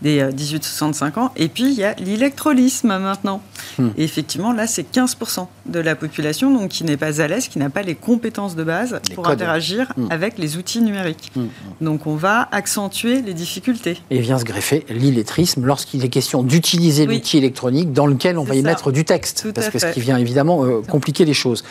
des 0.02 0.22
18-65 0.24 1.20
ans. 1.20 1.32
Et 1.36 1.48
puis, 1.48 1.72
il 1.72 1.74
y 1.74 1.84
a 1.84 1.94
l'électrolisme 1.96 2.98
maintenant. 2.98 3.42
Hmm. 3.78 3.90
Et 3.98 4.04
effectivement, 4.04 4.54
là, 4.54 4.68
c'est 4.68 4.90
15% 4.94 5.48
de 5.66 5.80
la 5.80 5.96
population 5.96 6.52
donc, 6.52 6.70
qui 6.70 6.84
n'est 6.84 6.98
pas 6.98 7.22
à 7.22 7.28
l'aise, 7.28 7.48
qui 7.48 7.60
n'a 7.60 7.70
pas 7.70 7.82
les 7.82 7.96
compétences 7.96 8.56
de 8.56 8.64
base 8.64 9.00
pour 9.16 9.28
interagir 9.28 9.94
hmm. 9.96 10.08
avec 10.10 10.38
les 10.38 10.58
outils 10.58 10.82
numériques. 10.82 11.32
Donc 11.82 12.08
on 12.08 12.16
va 12.16 12.48
accentuer 12.52 13.22
les 13.22 13.34
difficultés. 13.34 13.98
Et 14.10 14.20
vient 14.20 14.38
se 14.38 14.46
greffer 14.46 14.86
l'illettrisme 14.90 15.66
lorsqu'il 15.66 16.04
est 16.06 16.10
question 16.10 16.44
d'utiliser 16.44 17.06
l'outil 17.06 17.38
électronique 17.38 17.92
dans 17.94 18.06
lequel 18.06 18.38
on 18.38 18.44
va 18.44 18.56
y 18.56 18.62
mettre 18.62 18.92
du 18.92 19.06
texte. 19.06 19.48
parce 19.54 19.70
que 19.70 19.80
ce 19.80 19.88
qui 19.88 20.00
vient 20.00 20.18
évidemment 20.18 20.64
euh, 20.64 20.82
compliquer 20.82 21.26
les 21.26 21.34
choses. 21.34 21.64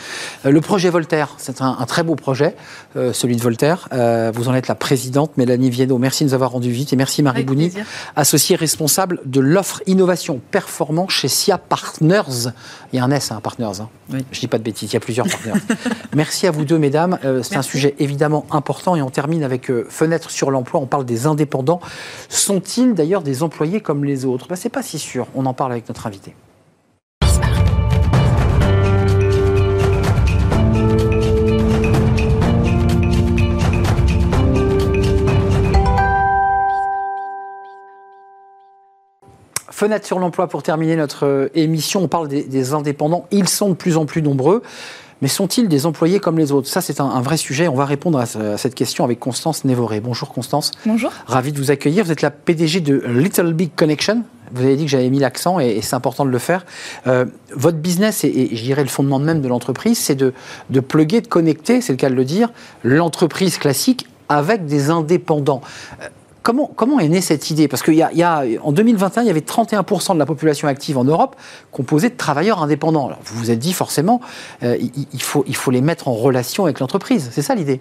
Euh, 0.45 0.51
le 0.51 0.61
projet 0.61 0.89
Voltaire, 0.89 1.35
c'est 1.37 1.61
un, 1.61 1.85
très 1.85 2.03
beau 2.03 2.15
projet, 2.15 2.55
euh, 2.95 3.13
celui 3.13 3.35
de 3.35 3.41
Voltaire. 3.41 3.87
vous 4.33 4.49
en 4.49 4.53
êtes 4.53 4.67
la 4.67 4.75
présidente, 4.75 5.37
Mélanie 5.37 5.69
Viennot. 5.69 5.97
Merci 5.97 6.23
de 6.23 6.29
nous 6.29 6.33
avoir 6.33 6.51
rendu 6.51 6.71
visite. 6.71 6.93
Et 6.93 6.95
merci 6.95 7.23
Marie 7.23 7.43
Bouni, 7.43 7.71
associée 8.15 8.55
responsable 8.55 9.19
de 9.25 9.39
l'offre 9.39 9.81
innovation 9.87 10.41
performant 10.51 11.07
chez 11.07 11.27
SIA 11.27 11.57
Partners. 11.57 12.51
Il 12.91 12.97
y 12.97 12.99
a 12.99 13.05
un 13.05 13.11
S, 13.11 13.31
hein, 13.31 13.39
Partners. 13.41 13.79
Hein. 13.81 13.89
Je 14.09 14.17
ne 14.17 14.23
dis 14.39 14.47
pas 14.47 14.57
de 14.57 14.63
bêtises, 14.63 14.91
il 14.91 14.93
y 14.93 14.97
a 14.97 14.99
plusieurs 14.99 15.27
partenaires. 15.27 15.61
merci 16.15 16.47
à 16.47 16.51
vous 16.51 16.65
deux, 16.65 16.77
mesdames. 16.77 17.17
c'est 17.43 17.55
un 17.55 17.61
sujet 17.61 17.95
évidemment 17.99 18.45
important 18.51 18.95
et 18.95 19.01
on 19.01 19.09
termine 19.09 19.43
avec 19.43 19.60
fenêtre 19.89 20.29
sur 20.29 20.51
l'emploi, 20.51 20.79
on 20.79 20.85
parle 20.85 21.05
des 21.05 21.27
indépendants. 21.27 21.81
Sont-ils 22.29 22.93
d'ailleurs 22.93 23.21
des 23.21 23.43
employés 23.43 23.81
comme 23.81 24.05
les 24.05 24.25
autres? 24.25 24.47
Ben, 24.47 24.55
Ce 24.55 24.65
n'est 24.65 24.71
pas 24.71 24.83
si 24.83 24.99
sûr. 24.99 25.27
On 25.35 25.45
en 25.45 25.53
parle 25.53 25.73
avec 25.73 25.87
notre 25.87 26.07
invité. 26.07 26.33
Fenêtre 39.81 40.05
sur 40.05 40.19
l'emploi 40.19 40.47
pour 40.47 40.61
terminer 40.61 40.95
notre 40.95 41.25
euh, 41.25 41.49
émission. 41.55 42.03
On 42.03 42.07
parle 42.07 42.27
des, 42.27 42.73
indépendants. 42.73 43.25
Ils 43.31 43.49
sont 43.49 43.69
de 43.69 43.73
plus 43.73 43.97
en 43.97 44.05
plus 44.05 44.21
nombreux. 44.21 44.61
Mais 45.21 45.27
sont-ils 45.27 45.67
des 45.67 45.85
employés 45.85 46.19
comme 46.19 46.37
les 46.37 46.51
autres? 46.51 46.67
Ça, 46.67 46.81
c'est 46.81 46.99
un, 46.99 47.21
vrai 47.21 47.37
sujet. 47.37 47.67
On 47.67 47.75
va 47.75 47.85
répondre 47.85 48.19
à, 48.19 48.25
cette 48.57 48.75
question 48.75 49.03
avec 49.03 49.19
Constance 49.19 49.65
Névoré. 49.65 49.99
Bonjour 49.99 50.29
Constance. 50.29 50.71
Bonjour. 50.85 51.11
Ravi 51.27 51.51
de 51.51 51.57
vous 51.57 51.71
accueillir. 51.71 52.03
Vous 52.03 52.11
êtes 52.11 52.21
la 52.21 52.31
PDG 52.31 52.79
de 52.81 53.03
Little 53.07 53.53
Big 53.53 53.71
Connection. 53.75 54.23
Vous 54.53 54.63
avez 54.63 54.75
dit 54.75 54.85
que 54.85 54.91
j'avais 54.91 55.09
mis 55.09 55.19
l'accent 55.19 55.59
et, 55.59 55.81
c'est 55.81 55.95
important 55.95 56.25
de 56.25 56.31
le 56.31 56.39
faire. 56.39 56.65
Euh, 57.07 57.25
votre 57.55 57.77
business, 57.77 58.23
et, 58.23 58.49
je 58.51 58.63
dirais 58.63 58.83
le 58.83 58.89
fondement 58.89 59.19
même 59.19 59.41
de 59.41 59.47
l'entreprise, 59.47 59.97
c'est 59.97 60.15
de, 60.15 60.33
de 60.69 60.79
plugger, 60.79 61.21
de 61.21 61.27
connecter, 61.27 61.81
c'est 61.81 61.93
le 61.93 61.97
cas 61.97 62.09
de 62.09 62.15
le 62.15 62.25
dire, 62.25 62.49
l'entreprise 62.83 63.57
classique 63.57 64.07
avec 64.27 64.65
des 64.65 64.89
indépendants. 64.89 65.61
Comment, 66.43 66.99
est 66.99 67.07
née 67.07 67.21
cette 67.21 67.51
idée? 67.51 67.67
Parce 67.67 67.83
qu'en 67.83 67.91
y 67.91 68.01
a, 68.01 68.43
en 68.63 68.71
2021, 68.71 69.23
il 69.23 69.27
y 69.27 69.29
avait 69.29 69.41
31% 69.41 70.13
de 70.13 70.19
la 70.19 70.25
population 70.25 70.67
active 70.67 70.97
en 70.97 71.03
Europe 71.03 71.35
composée 71.71 72.09
de 72.09 72.17
travailleurs 72.17 72.63
indépendants. 72.63 73.07
Alors 73.07 73.19
vous 73.23 73.37
vous 73.37 73.51
êtes 73.51 73.59
dit 73.59 73.73
forcément, 73.73 74.21
euh, 74.63 74.75
il, 74.79 75.21
faut, 75.21 75.71
les 75.71 75.81
mettre 75.81 76.07
en 76.07 76.13
relation 76.13 76.65
avec 76.65 76.79
l'entreprise. 76.79 77.29
C'est 77.31 77.43
ça 77.43 77.53
l'idée? 77.53 77.79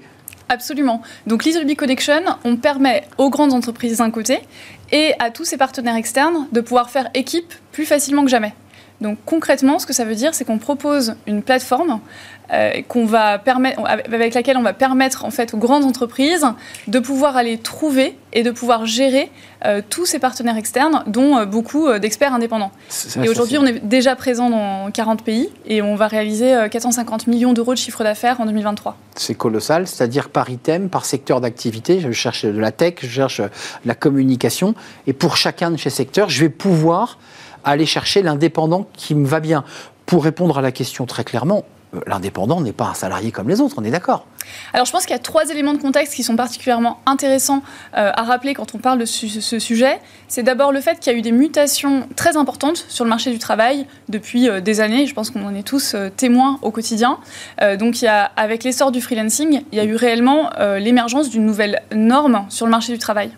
Absolument. 0.51 1.01
Donc 1.27 1.45
Little 1.45 1.65
Big 1.65 1.79
Connection, 1.79 2.23
on 2.45 2.57
permet 2.57 3.05
aux 3.17 3.31
grandes 3.31 3.55
entreprises 3.55 3.99
d'un 3.99 4.11
côté 4.11 4.41
et 4.93 5.15
à 5.21 5.31
tous 5.31 5.45
ces 5.45 5.57
partenaires 5.57 5.97
externes 5.97 6.47
de 6.53 6.61
pouvoir 6.61 6.91
faire 6.91 7.09
équipe 7.15 7.55
plus 7.73 7.87
facilement 7.87 8.25
que 8.25 8.31
jamais. 8.31 8.53
Donc 9.01 9.19
concrètement, 9.25 9.79
ce 9.79 9.87
que 9.87 9.93
ça 9.93 10.05
veut 10.05 10.15
dire, 10.15 10.35
c'est 10.35 10.45
qu'on 10.45 10.59
propose 10.59 11.15
une 11.27 11.43
plateforme 11.43 12.01
euh, 12.53 12.83
qu'on 12.89 13.07
va 13.07 13.39
permettre, 13.39 13.81
avec 13.87 14.35
laquelle 14.35 14.57
on 14.57 14.63
va 14.63 14.73
permettre 14.73 15.25
en 15.25 15.31
fait 15.31 15.55
aux 15.55 15.57
grandes 15.57 15.85
entreprises 15.85 16.45
de 16.89 16.99
pouvoir 16.99 17.37
aller 17.37 17.59
trouver 17.59 18.19
et 18.33 18.43
de 18.43 18.51
pouvoir 18.51 18.87
gérer 18.87 19.31
euh, 19.65 19.83
tous 19.89 20.05
ces 20.05 20.19
partenaires 20.19 20.57
externes, 20.57 21.05
dont 21.07 21.39
euh, 21.39 21.47
beaucoup 21.47 21.89
d'experts 21.99 22.35
indépendants. 22.35 22.73
et 23.23 23.29
aujourd'hui, 23.29 23.57
on 23.57 23.67
est 23.67 23.79
déjà 23.87 24.17
présent 24.17 24.51
dans 24.51 24.91
40 24.91 25.23
pays 25.23 25.49
et 25.65 25.81
on 25.81 25.95
va 25.95 26.09
réaliser 26.09 26.67
450 26.71 27.29
millions 27.29 27.53
d'euros 27.53 27.73
de 27.73 27.79
chiffre 27.79 28.03
d'affaires 28.03 28.41
en 28.41 28.47
2023. 28.47 28.97
C'est 29.15 29.35
colossal, 29.35 29.87
c'est-à-dire 29.87 30.29
par 30.29 30.51
item, 30.51 30.91
par 30.91 31.05
secteur 31.05 31.41
d'activité. 31.41 32.01
Je 32.01 32.11
cherche 32.11 32.45
de 32.45 32.59
la 32.59 32.73
tech, 32.73 32.95
je 33.03 33.09
cherche 33.09 33.41
la 33.85 33.95
communication, 33.95 34.75
et 35.07 35.13
pour 35.13 35.37
chacun 35.37 35.71
de 35.71 35.77
ces 35.77 35.91
secteurs, 35.91 36.29
je 36.31 36.41
vais 36.41 36.49
pouvoir 36.49 37.19
aller 37.65 37.87
chercher 37.87 38.23
l'indépendant 38.23 38.87
qui 38.95 39.15
me 39.15 39.27
va 39.27 39.41
bien. 39.41 39.65
Pour 40.07 40.25
répondre 40.25 40.59
à 40.59 40.63
la 40.63 40.73
question 40.73 41.07
très 41.07 41.25
clairement, 41.25 41.65
euh, 41.95 42.01
l'indépendant 42.07 42.61
n'est 42.61 42.73
pas 42.73 42.87
un 42.87 42.95
salarié 42.95 43.33
comme 43.33 43.49
les 43.49 43.61
autres, 43.61 43.77
on 43.79 43.85
est 43.85 43.91
d'accord 43.91 44.27
alors 44.73 44.85
je 44.85 44.91
pense 44.91 45.03
qu'il 45.03 45.15
y 45.15 45.19
a 45.19 45.23
trois 45.23 45.49
éléments 45.51 45.75
de 45.75 45.79
contexte 45.79 46.15
qui 46.15 46.25
sont 46.25 46.35
particulièrement 46.35 46.99
intéressants 47.07 47.63
euh, 47.97 48.11
à 48.13 48.23
rappeler 48.25 48.53
quand 48.53 48.75
on 48.75 48.79
parle 48.79 48.99
de 48.99 49.05
ce 49.05 49.59
sujet. 49.61 50.01
C'est 50.27 50.43
d'abord 50.43 50.73
le 50.73 50.81
fait 50.81 50.99
qu'il 50.99 51.13
y 51.13 51.15
a 51.15 51.19
eu 51.19 51.23
des 51.23 51.31
mutations 51.31 52.09
très 52.17 52.37
importantes 52.37 52.85
sur 52.89 53.05
le 53.05 53.11
marché 53.11 53.31
du 53.31 53.39
travail 53.39 53.87
depuis 54.09 54.49
euh, 54.49 54.61
des 54.61 54.81
années. 54.81 55.07
Je 55.07 55.15
pense 55.15 55.31
qu'on 55.31 55.47
en 55.47 55.55
est 55.55 55.63
tous 55.63 55.95
témoins 56.17 56.59
au 56.63 56.73
quotidien. 56.73 57.19
donc 57.79 58.03
il 58.03 58.07
y 58.07 58.09
a, 58.09 58.33
avec 58.37 58.65
l'essor 58.65 58.91
du 58.91 59.01
freelancing, 59.01 59.63
il 59.71 59.79
y 59.79 59.81
a 59.81 59.85
eu 59.85 59.95
réellement 59.95 60.51
l'émergence 60.79 61.31
d'une 61.31 61.47
nouvelle 61.47 61.83
norme 61.95 62.47
sur 62.49 62.67
le 62.67 62.71
marché 62.71 62.93
du 62.93 62.99
travail. 62.99 63.31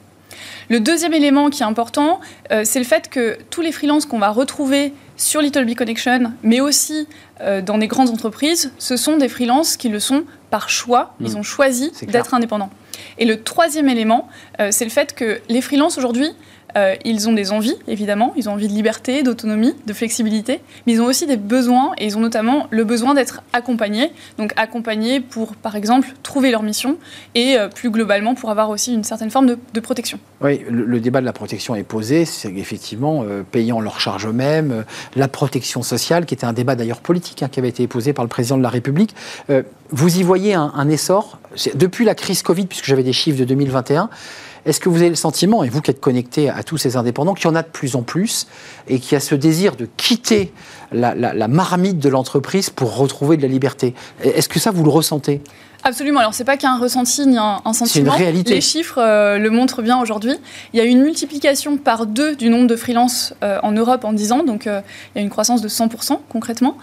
Le 0.69 0.81
deuxième 0.81 1.15
élément 1.15 1.51
qui 1.51 1.63
est 1.63 1.67
important, 1.67 2.21
c'est 2.65 2.79
le 2.79 2.85
fait 2.85 3.09
que 3.09 3.39
tous 3.51 3.61
les 3.61 3.73
freelances 3.73 4.07
qu'on 4.07 4.19
va 4.19 4.31
retrouver 4.31 4.93
sur 5.23 5.41
Little 5.41 5.65
Big 5.65 5.77
Connection, 5.77 6.33
mais 6.43 6.61
aussi 6.61 7.07
euh, 7.41 7.63
dans 7.63 7.79
des 7.79 7.87
grandes 7.87 8.11
entreprises, 8.11 8.73
ce 8.79 8.97
sont 8.97 9.17
des 9.17 9.29
freelances 9.29 9.77
qui 9.77 9.89
le 9.89 10.01
sont 10.01 10.25
par 10.51 10.69
choix. 10.69 11.15
Ils 11.21 11.33
mmh. 11.33 11.37
ont 11.37 11.43
choisi 11.43 11.93
d'être 12.03 12.35
indépendants. 12.35 12.71
Et 13.19 13.25
le 13.25 13.43
troisième 13.43 13.89
élément, 13.89 14.29
euh, 14.61 14.69
c'est 14.71 14.85
le 14.85 14.91
fait 14.91 15.15
que 15.15 15.41
les 15.49 15.61
freelances 15.61 15.99
aujourd'hui, 15.99 16.31
euh, 16.77 16.95
ils 17.05 17.29
ont 17.29 17.33
des 17.33 17.53
envies, 17.53 17.77
évidemment. 17.89 18.33
Ils 18.37 18.49
ont 18.49 18.53
envie 18.53 18.69
de 18.69 18.73
liberté, 18.73 19.23
d'autonomie, 19.23 19.75
de 19.87 19.93
flexibilité. 19.93 20.61
Mais 20.87 20.95
ils 20.95 21.01
ont 21.01 21.07
aussi 21.07 21.27
des 21.27 21.37
besoins 21.37 21.93
et 21.99 22.07
ils 22.07 22.17
ont 22.17 22.21
notamment 22.21 22.67
le 22.71 22.85
besoin 22.85 23.15
d'être 23.15 23.43
accompagnés. 23.53 24.13
Donc 24.39 24.53
accompagnés 24.57 25.21
pour, 25.21 25.55
par 25.57 25.77
exemple, 25.77 26.09
trouver 26.23 26.51
leur 26.51 26.63
mission 26.63 26.97
et 27.35 27.57
euh, 27.59 27.69
plus 27.69 27.91
globalement 27.91 28.35
pour 28.35 28.51
avoir 28.51 28.71
aussi 28.71 28.95
une 28.95 29.05
certaine 29.05 29.31
forme 29.31 29.57
de, 29.73 29.81
protection. 29.81 30.19
Oui, 30.41 30.61
le, 30.69 31.01
débat 31.01 31.21
de 31.21 31.27
la 31.27 31.33
protection 31.33 31.75
est 31.75 31.83
posé. 31.83 32.25
C'est 32.25 32.53
effectivement 32.55 33.25
euh, 33.25 33.43
payant 33.43 33.81
leurs 33.81 34.01
charges 34.01 34.27
eux-mêmes, 34.27 34.85
la 35.17 35.29
protection 35.29 35.83
sociale, 35.83 36.25
qui 36.25 36.35
était 36.35 36.45
un 36.45 36.53
débat 36.53 36.75
d'ailleurs 36.75 37.01
politique 37.01 37.43
hein, 37.43 37.49
qui 37.51 37.59
avait 37.59 37.69
été 37.69 37.87
posé 37.87 38.13
par 38.13 38.25
le 38.25 38.29
président 38.29 38.57
de 38.57 38.63
la 38.63 38.69
République. 38.69 39.15
vous 39.91 40.19
y 40.19 40.23
voyez 40.23 40.55
un 40.55 40.89
essor 40.89 41.39
Depuis 41.75 42.05
la 42.05 42.15
crise 42.15 42.43
Covid, 42.43 42.67
puisque 42.67 42.87
j'avais 42.87 43.03
des 43.03 43.13
chiffres 43.13 43.39
de 43.39 43.45
2021, 43.45 44.09
est-ce 44.65 44.81
que 44.81 44.89
vous 44.89 44.99
avez 44.99 45.09
le 45.09 45.15
sentiment, 45.15 45.65
et 45.65 45.69
vous 45.69 45.81
qui 45.81 45.91
êtes 45.91 46.01
connecté 46.01 46.49
à 46.49 46.63
tous 46.63 46.79
ces 46.79 46.97
indépendants, 46.97 47.35
qu'il 47.35 47.47
y 47.47 47.49
en 47.49 47.55
a 47.55 47.63
de 47.63 47.69
plus 47.69 47.97
en 47.97 48.03
plus 48.03 48.47
et 48.89 48.99
qu'il 49.01 49.13
y 49.13 49.17
a 49.17 49.21
ce 49.21 49.35
désir 49.35 49.77
de 49.77 49.89
quitter 49.97 50.53
la, 50.93 51.15
la 51.15 51.49
marmite 51.49 51.99
de 51.99 52.09
l'entreprise 52.09 52.71
pour 52.71 52.97
retrouver 52.97 53.37
de 53.37 53.43
la 53.43 53.49
liberté? 53.49 53.95
Est-ce 54.23 54.49
que 54.49 54.61
ça, 54.61 54.71
vous 54.71 54.85
le 54.85 54.91
ressentez? 54.91 55.41
Absolument. 55.85 56.21
Alors, 56.21 56.35
c'est 56.35 56.45
pas 56.45 56.57
qu'un 56.57 56.79
ressenti 56.79 57.27
ni 57.27 57.37
un, 57.37 57.61
sentiment. 57.73 57.87
C'est 57.87 58.01
une 58.01 58.09
réalité. 58.09 58.55
Les 58.55 58.61
chiffres 58.61 58.99
euh, 58.99 59.39
le 59.39 59.51
montrent 59.51 59.83
bien 59.83 60.01
aujourd'hui. 60.01 60.35
Il 60.73 60.79
y 60.79 60.81
a 60.81 60.85
eu 60.85 60.89
une 60.89 61.03
multiplication 61.03 61.77
par 61.77 62.07
deux 62.07 62.37
du 62.37 62.49
nombre 62.49 62.67
de 62.67 62.77
freelances 62.77 63.35
euh, 63.43 63.59
en 63.63 63.73
Europe 63.73 64.05
en 64.05 64.13
10 64.13 64.33
ans. 64.33 64.45
Donc, 64.45 64.67
euh, 64.67 64.81
il 65.15 65.19
y 65.19 65.21
a 65.21 65.25
une 65.25 65.31
croissance 65.31 65.61
de 65.61 65.69
100% 65.69 66.19
concrètement. 66.29 66.79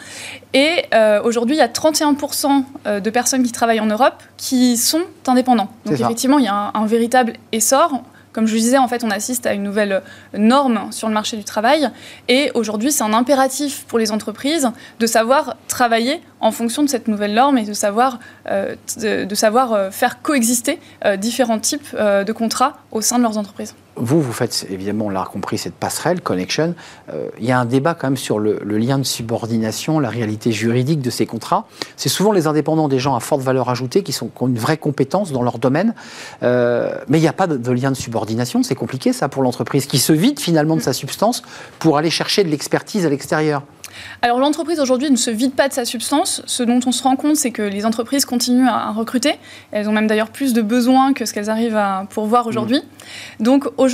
Et 0.54 0.84
aujourd'hui, 1.24 1.56
il 1.56 1.60
y 1.60 1.62
a 1.62 1.68
31% 1.68 2.64
de 3.00 3.10
personnes 3.10 3.44
qui 3.44 3.52
travaillent 3.52 3.80
en 3.80 3.86
Europe 3.86 4.24
qui 4.38 4.78
sont 4.78 5.02
indépendants. 5.28 5.70
Donc, 5.86 6.00
effectivement, 6.00 6.40
il 6.40 6.46
y 6.46 6.48
a 6.48 6.56
un, 6.56 6.72
un 6.74 6.86
véritable 6.86 7.34
essor. 7.52 8.04
Comme 8.34 8.46
je 8.46 8.54
le 8.54 8.60
disais, 8.60 8.78
en 8.78 8.88
fait, 8.88 9.04
on 9.04 9.12
assiste 9.12 9.46
à 9.46 9.54
une 9.54 9.63
nouvelle 9.63 10.02
norme 10.38 10.92
sur 10.92 11.08
le 11.08 11.13
marché 11.13 11.38
du 11.38 11.44
travail. 11.44 11.89
Et 12.28 12.52
aujourd'hui, 12.54 12.92
c'est 12.92 13.04
un 13.04 13.13
impératif 13.13 13.86
pour 13.88 14.00
les 14.00 14.12
entreprises 14.12 14.70
de 15.00 15.08
savoir 15.08 15.56
travailler 15.68 16.22
en 16.39 16.52
fonction 16.52 16.84
de 16.84 16.89
cette 16.89 17.08
nouvelle 17.08 17.34
norme 17.34 17.58
et 17.58 17.65
de 17.65 17.74
savoir, 17.74 18.20
euh, 18.50 18.76
de, 18.98 19.36
savoir 19.36 19.74
euh, 19.74 19.92
faire 19.92 20.22
coexister 20.22 20.80
euh, 21.06 21.18
différents 21.18 21.60
types 21.60 21.96
de 21.96 22.32
contrats 22.32 22.78
au 22.92 23.02
sein 23.02 23.18
de 23.18 23.24
leurs 23.24 23.38
entreprises. 23.38 23.76
Vous, 24.00 24.22
vous 24.22 24.32
faites 24.32 24.66
évidemment, 24.70 25.06
on 25.06 25.10
l'a 25.10 25.26
compris, 25.26 25.58
cette 25.58 25.74
passerelle, 25.74 26.22
connection. 26.22 26.74
Il 27.40 27.46
y 27.46 27.52
a 27.52 27.60
un 27.60 27.66
débat 27.66 27.94
quand 27.94 28.08
même 28.08 28.18
sur 28.18 28.40
le, 28.40 28.60
lien 28.64 28.98
de 28.98 29.04
subordination, 29.04 30.00
la 30.00 30.10
réalité 30.10 30.52
juridique 30.52 31.02
de 31.02 31.10
ces 31.10 31.26
contrats. 31.26 31.66
C'est 31.98 32.10
souvent 32.10 32.32
les 32.32 32.48
indépendants 32.48 32.88
des 32.88 33.00
gens 33.00 33.16
à 33.16 33.20
forte 33.20 33.42
valeur 33.42 33.70
ajoutée 33.70 34.04
qui, 34.04 34.12
sont, 34.12 34.28
qui 34.28 34.44
ont 34.44 34.48
une 34.48 34.58
vraie 34.58 34.78
compétence 34.78 35.32
dans 35.32 35.44
leur 35.44 35.60
domaine. 35.60 35.94
mais 36.42 37.18
il 37.18 37.22
n'y 37.22 37.28
a 37.28 37.34
pas 37.34 37.48
de, 37.48 37.58
de, 37.58 37.72
lien 37.72 37.92
de 37.92 37.98
subordination. 37.98 38.64
C'est 38.64 38.76
compliqué 38.76 39.14
ça 39.14 39.30
pour 39.30 39.44
l'entreprise 39.44 39.86
qui 39.86 40.00
se 40.00 40.14
vide 40.14 40.40
finalement 40.40 40.76
de 40.76 40.82
sa 40.82 40.94
substance 40.94 41.42
pour 41.80 41.98
aller 41.98 42.10
chercher 42.10 42.44
de 42.44 42.50
l'expertise 42.50 43.06
à 43.06 43.10
l'extérieur. 43.10 43.64
Alors 44.22 44.40
l'entreprise 44.40 44.80
aujourd'hui 44.80 45.10
ne 45.10 45.16
se 45.16 45.32
vide 45.32 45.54
pas 45.54 45.68
de 45.68 45.74
sa 45.74 45.86
substance. 45.86 46.42
Ce 46.46 46.64
dont 46.64 46.80
on 46.86 46.92
se 46.92 47.04
rend 47.04 47.16
compte, 47.16 47.36
c'est 47.36 47.52
que 47.52 47.62
les 47.62 47.86
entreprises 47.86 48.26
continuent 48.26 48.68
à 48.68 48.92
recruter. 48.92 49.36
Elles 49.72 49.88
ont 49.90 49.92
même 49.92 50.08
d'ailleurs 50.08 50.30
plus 50.30 50.54
de 50.54 50.62
besoins 50.62 51.14
que 51.14 51.26
ce 51.26 51.34
qu'elles 51.34 51.50
arrivent 51.50 51.78
à 51.78 52.06
pourvoir 52.10 52.48
aujourd'hui. 52.48 52.80
Mmh. 52.80 53.44
Donc 53.44 53.66
aujourd'hui, 53.78 53.88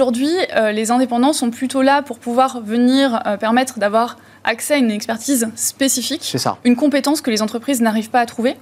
euh, 0.55 0.71
les 0.71 0.91
indépendants 0.91 1.33
sont 1.33 1.49
plutôt 1.49 1.81
là 1.81 2.01
pour 2.01 2.19
pouvoir 2.19 2.61
venir 2.61 3.21
euh, 3.25 3.37
permettre 3.37 3.79
d'avoir 3.79 4.17
accès 4.43 4.75
à 4.75 4.77
une 4.77 4.91
expertise 4.91 5.49
spécifique, 5.55 6.35
une 6.63 6.75
compétence 6.75 7.21
que 7.21 7.31
les 7.31 7.41
entreprises 7.41 7.81
n'arrivent 7.81 8.09
pas 8.09 8.19
à 8.19 8.25
trouver. 8.25 8.55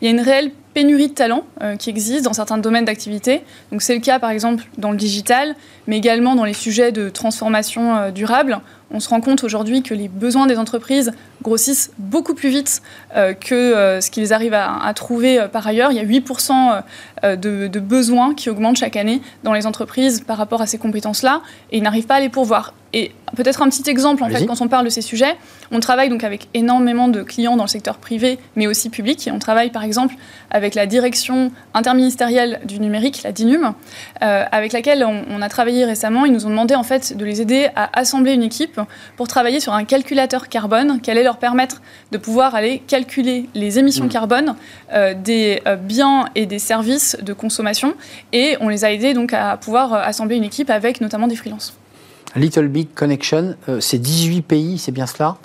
Il 0.00 0.04
y 0.04 0.08
a 0.08 0.10
une 0.10 0.20
réelle 0.20 0.50
pénurie 0.74 1.08
de 1.08 1.14
talents 1.14 1.44
euh, 1.62 1.76
qui 1.76 1.90
existe 1.90 2.24
dans 2.24 2.32
certains 2.32 2.58
domaines 2.58 2.84
d'activité. 2.84 3.42
Donc 3.72 3.82
c'est 3.82 3.94
le 3.94 4.00
cas 4.00 4.18
par 4.18 4.30
exemple 4.30 4.64
dans 4.78 4.90
le 4.90 4.96
digital, 4.96 5.54
mais 5.86 5.96
également 5.96 6.34
dans 6.34 6.44
les 6.44 6.54
sujets 6.54 6.92
de 6.92 7.08
transformation 7.08 8.10
durable 8.10 8.60
on 8.90 9.00
se 9.00 9.08
rend 9.08 9.20
compte 9.20 9.44
aujourd'hui 9.44 9.82
que 9.82 9.94
les 9.94 10.08
besoins 10.08 10.46
des 10.46 10.58
entreprises 10.58 11.12
grossissent 11.42 11.92
beaucoup 11.98 12.34
plus 12.34 12.48
vite 12.48 12.82
euh, 13.16 13.34
que 13.34 13.54
euh, 13.54 14.00
ce 14.00 14.10
qu'ils 14.10 14.32
arrivent 14.32 14.54
à, 14.54 14.92
trouver 14.94 15.38
euh, 15.38 15.48
par 15.48 15.66
ailleurs. 15.66 15.92
Il 15.92 15.96
y 15.96 16.00
a 16.00 16.04
8% 16.04 16.82
de, 17.36 17.78
besoins 17.78 18.34
qui 18.34 18.50
augmentent 18.50 18.76
chaque 18.76 18.96
année 18.96 19.20
dans 19.44 19.52
les 19.52 19.66
entreprises 19.66 20.22
par 20.22 20.38
rapport 20.38 20.62
à 20.62 20.66
ces 20.66 20.78
compétences-là 20.78 21.42
et 21.70 21.78
ils 21.78 21.82
n'arrivent 21.82 22.06
pas 22.06 22.16
à 22.16 22.20
les 22.20 22.28
pourvoir. 22.28 22.72
Et 22.92 23.12
peut-être 23.36 23.62
un 23.62 23.68
petit 23.68 23.88
exemple, 23.90 24.22
en 24.22 24.28
fait, 24.28 24.46
quand 24.46 24.60
on 24.60 24.68
parle 24.68 24.84
de 24.84 24.90
ces 24.90 25.02
sujets, 25.02 25.36
on 25.70 25.80
travaille 25.80 26.08
donc 26.08 26.24
avec 26.24 26.48
énormément 26.54 27.08
de 27.08 27.22
clients 27.22 27.56
dans 27.56 27.64
le 27.64 27.68
secteur 27.68 27.98
privé, 27.98 28.38
mais 28.56 28.66
aussi 28.66 28.88
public. 28.88 29.26
Et 29.28 29.32
on 29.32 29.38
travaille 29.38 29.70
par 29.70 29.82
exemple 29.82 30.14
avec 30.50 30.74
la 30.74 30.86
direction 30.86 31.52
interministérielle 31.74 32.60
du 32.64 32.80
numérique, 32.80 33.22
la 33.22 33.32
DINUM, 33.32 33.74
avec 34.20 34.72
laquelle 34.72 35.04
on, 35.04 35.24
on, 35.30 35.42
a 35.42 35.48
travaillé 35.48 35.84
récemment. 35.84 36.24
Ils 36.24 36.32
nous 36.32 36.46
ont 36.46 36.50
demandé 36.50 36.74
en 36.74 36.82
fait 36.82 37.16
de 37.16 37.24
les 37.24 37.42
aider 37.42 37.68
à 37.76 37.90
assembler 37.98 38.32
une 38.32 38.42
équipe 38.42 38.80
pour 39.16 39.28
travailler 39.28 39.60
sur 39.60 39.74
un 39.74 39.84
calculateur 39.84 40.48
carbone 40.48 41.00
qui 41.00 41.10
allait 41.10 41.22
leur 41.22 41.36
permettre 41.36 41.82
de 42.12 42.18
pouvoir 42.18 42.54
aller 42.54 42.82
calculer 42.86 43.48
les 43.54 43.78
émissions 43.78 44.06
mmh. 44.06 44.10
carbone 44.10 44.54
euh, 44.92 45.14
des 45.14 45.62
euh, 45.66 45.76
biens 45.76 46.26
et 46.34 46.46
des 46.46 46.58
services 46.58 47.16
de 47.20 47.32
consommation. 47.32 47.94
Et 48.32 48.56
on 48.60 48.68
les 48.68 48.84
a 48.84 48.92
aidés 48.92 49.14
donc 49.14 49.32
à 49.32 49.56
pouvoir 49.56 49.92
euh, 49.92 50.00
assembler 50.02 50.36
une 50.36 50.44
équipe 50.44 50.70
avec 50.70 51.00
notamment 51.00 51.26
des 51.26 51.36
freelances. 51.36 51.74
Little 52.36 52.68
Big 52.68 52.88
Connection, 52.94 53.56
c'est 53.80 53.98
18 53.98 54.42
pays, 54.42 54.78
c'est 54.78 54.92
bien 54.92 55.06
cela? 55.06 55.38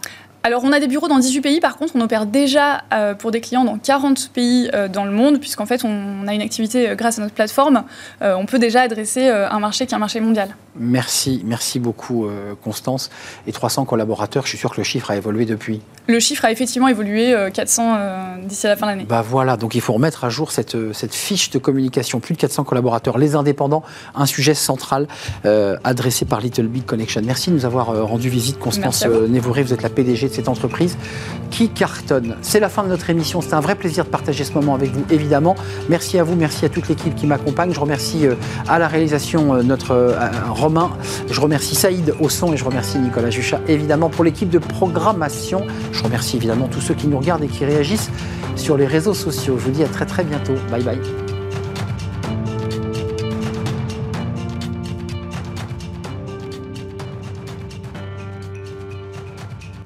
Alors, 0.45 0.65
on 0.65 0.73
a 0.73 0.81
des 0.81 0.87
bureaux 0.87 1.07
dans 1.07 1.19
18 1.19 1.39
pays. 1.39 1.59
Par 1.61 1.77
contre, 1.77 1.93
on 1.95 2.01
opère 2.01 2.25
déjà 2.25 2.83
euh, 2.93 3.15
pour 3.15 3.31
des 3.31 3.39
clients 3.39 3.63
dans 3.63 3.77
40 3.77 4.31
pays 4.33 4.69
euh, 4.73 4.89
dans 4.89 5.05
le 5.05 5.11
monde, 5.11 5.39
puisqu'en 5.39 5.65
fait, 5.65 5.85
on, 5.85 6.27
a 6.27 6.33
une 6.33 6.41
activité 6.41 6.89
euh, 6.89 6.95
grâce 6.95 7.17
à 7.17 7.21
notre 7.21 7.33
plateforme. 7.33 7.83
on 8.21 8.45
peut 8.45 8.59
déjà 8.59 8.81
adresser 8.81 9.29
un 9.29 9.59
marché 9.59 9.85
qui 9.85 9.93
est 9.93 9.95
un 9.95 9.99
marché 9.99 10.19
mondial. 10.19 10.49
Merci, 10.75 11.41
merci 11.45 11.79
beaucoup, 11.79 12.27
Constance. 12.63 13.09
Et 13.47 13.51
300 13.51 13.85
collaborateurs, 13.85 14.43
je 14.43 14.49
suis 14.49 14.57
sûr 14.57 14.71
que 14.71 14.77
le 14.77 14.83
chiffre 14.83 15.11
a 15.11 15.15
évolué 15.15 15.45
depuis. 15.45 15.81
Le 16.07 16.19
chiffre 16.19 16.45
a 16.45 16.51
effectivement 16.51 16.87
évolué 16.87 17.35
400 17.53 17.97
d'ici 18.43 18.65
à 18.65 18.69
la 18.69 18.75
fin 18.75 18.87
de 18.87 18.91
l'année. 18.91 19.05
Bah 19.07 19.21
voilà, 19.21 19.55
donc 19.55 19.75
il 19.75 19.81
faut 19.81 19.93
remettre 19.93 20.23
à 20.23 20.29
jour 20.29 20.51
cette, 20.51 20.75
cette 20.93 21.13
fiche 21.13 21.51
de 21.51 21.59
communication. 21.59 22.19
Plus 22.19 22.33
de 22.33 22.39
400 22.39 22.63
collaborateurs, 22.63 23.17
les 23.17 23.35
indépendants, 23.35 23.83
un 24.15 24.25
sujet 24.25 24.55
central 24.55 25.07
adressé 25.83 26.25
par 26.25 26.41
Little 26.41 26.67
Big 26.67 26.85
Connection. 26.85 27.21
Merci 27.23 27.51
de 27.51 27.55
nous 27.55 27.65
avoir 27.65 28.07
rendu 28.07 28.29
visite, 28.29 28.59
Constance 28.59 29.05
Névouré. 29.05 29.63
Vous 29.63 29.73
êtes 29.73 29.83
la 29.83 29.89
PDG 29.89 30.29
cette 30.33 30.49
entreprise 30.49 30.97
qui 31.51 31.69
cartonne. 31.69 32.35
C'est 32.41 32.59
la 32.59 32.69
fin 32.69 32.83
de 32.83 32.89
notre 32.89 33.09
émission. 33.09 33.41
C'est 33.41 33.53
un 33.53 33.59
vrai 33.59 33.75
plaisir 33.75 34.05
de 34.05 34.09
partager 34.09 34.43
ce 34.43 34.53
moment 34.53 34.73
avec 34.73 34.91
vous, 34.91 35.03
évidemment. 35.09 35.55
Merci 35.89 36.17
à 36.17 36.23
vous, 36.23 36.35
merci 36.35 36.65
à 36.65 36.69
toute 36.69 36.87
l'équipe 36.87 37.15
qui 37.15 37.27
m'accompagne. 37.27 37.73
Je 37.73 37.79
remercie 37.79 38.25
euh, 38.25 38.35
à 38.67 38.79
la 38.79 38.87
réalisation 38.87 39.53
euh, 39.53 39.63
notre 39.63 39.91
euh, 39.91 40.15
Romain. 40.49 40.91
Je 41.29 41.39
remercie 41.39 41.75
Saïd 41.75 42.13
au 42.19 42.29
son 42.29 42.53
et 42.53 42.57
je 42.57 42.65
remercie 42.65 42.97
Nicolas 42.97 43.29
Juchat, 43.29 43.61
évidemment, 43.67 44.09
pour 44.09 44.23
l'équipe 44.23 44.49
de 44.49 44.59
programmation. 44.59 45.65
Je 45.91 46.03
remercie 46.03 46.37
évidemment 46.37 46.67
tous 46.67 46.81
ceux 46.81 46.93
qui 46.95 47.07
nous 47.07 47.19
regardent 47.19 47.43
et 47.43 47.47
qui 47.47 47.65
réagissent 47.65 48.09
sur 48.55 48.77
les 48.77 48.87
réseaux 48.87 49.13
sociaux. 49.13 49.57
Je 49.57 49.65
vous 49.65 49.71
dis 49.71 49.83
à 49.83 49.87
très 49.87 50.05
très 50.05 50.23
bientôt. 50.23 50.53
Bye 50.71 50.83
bye. 50.83 51.32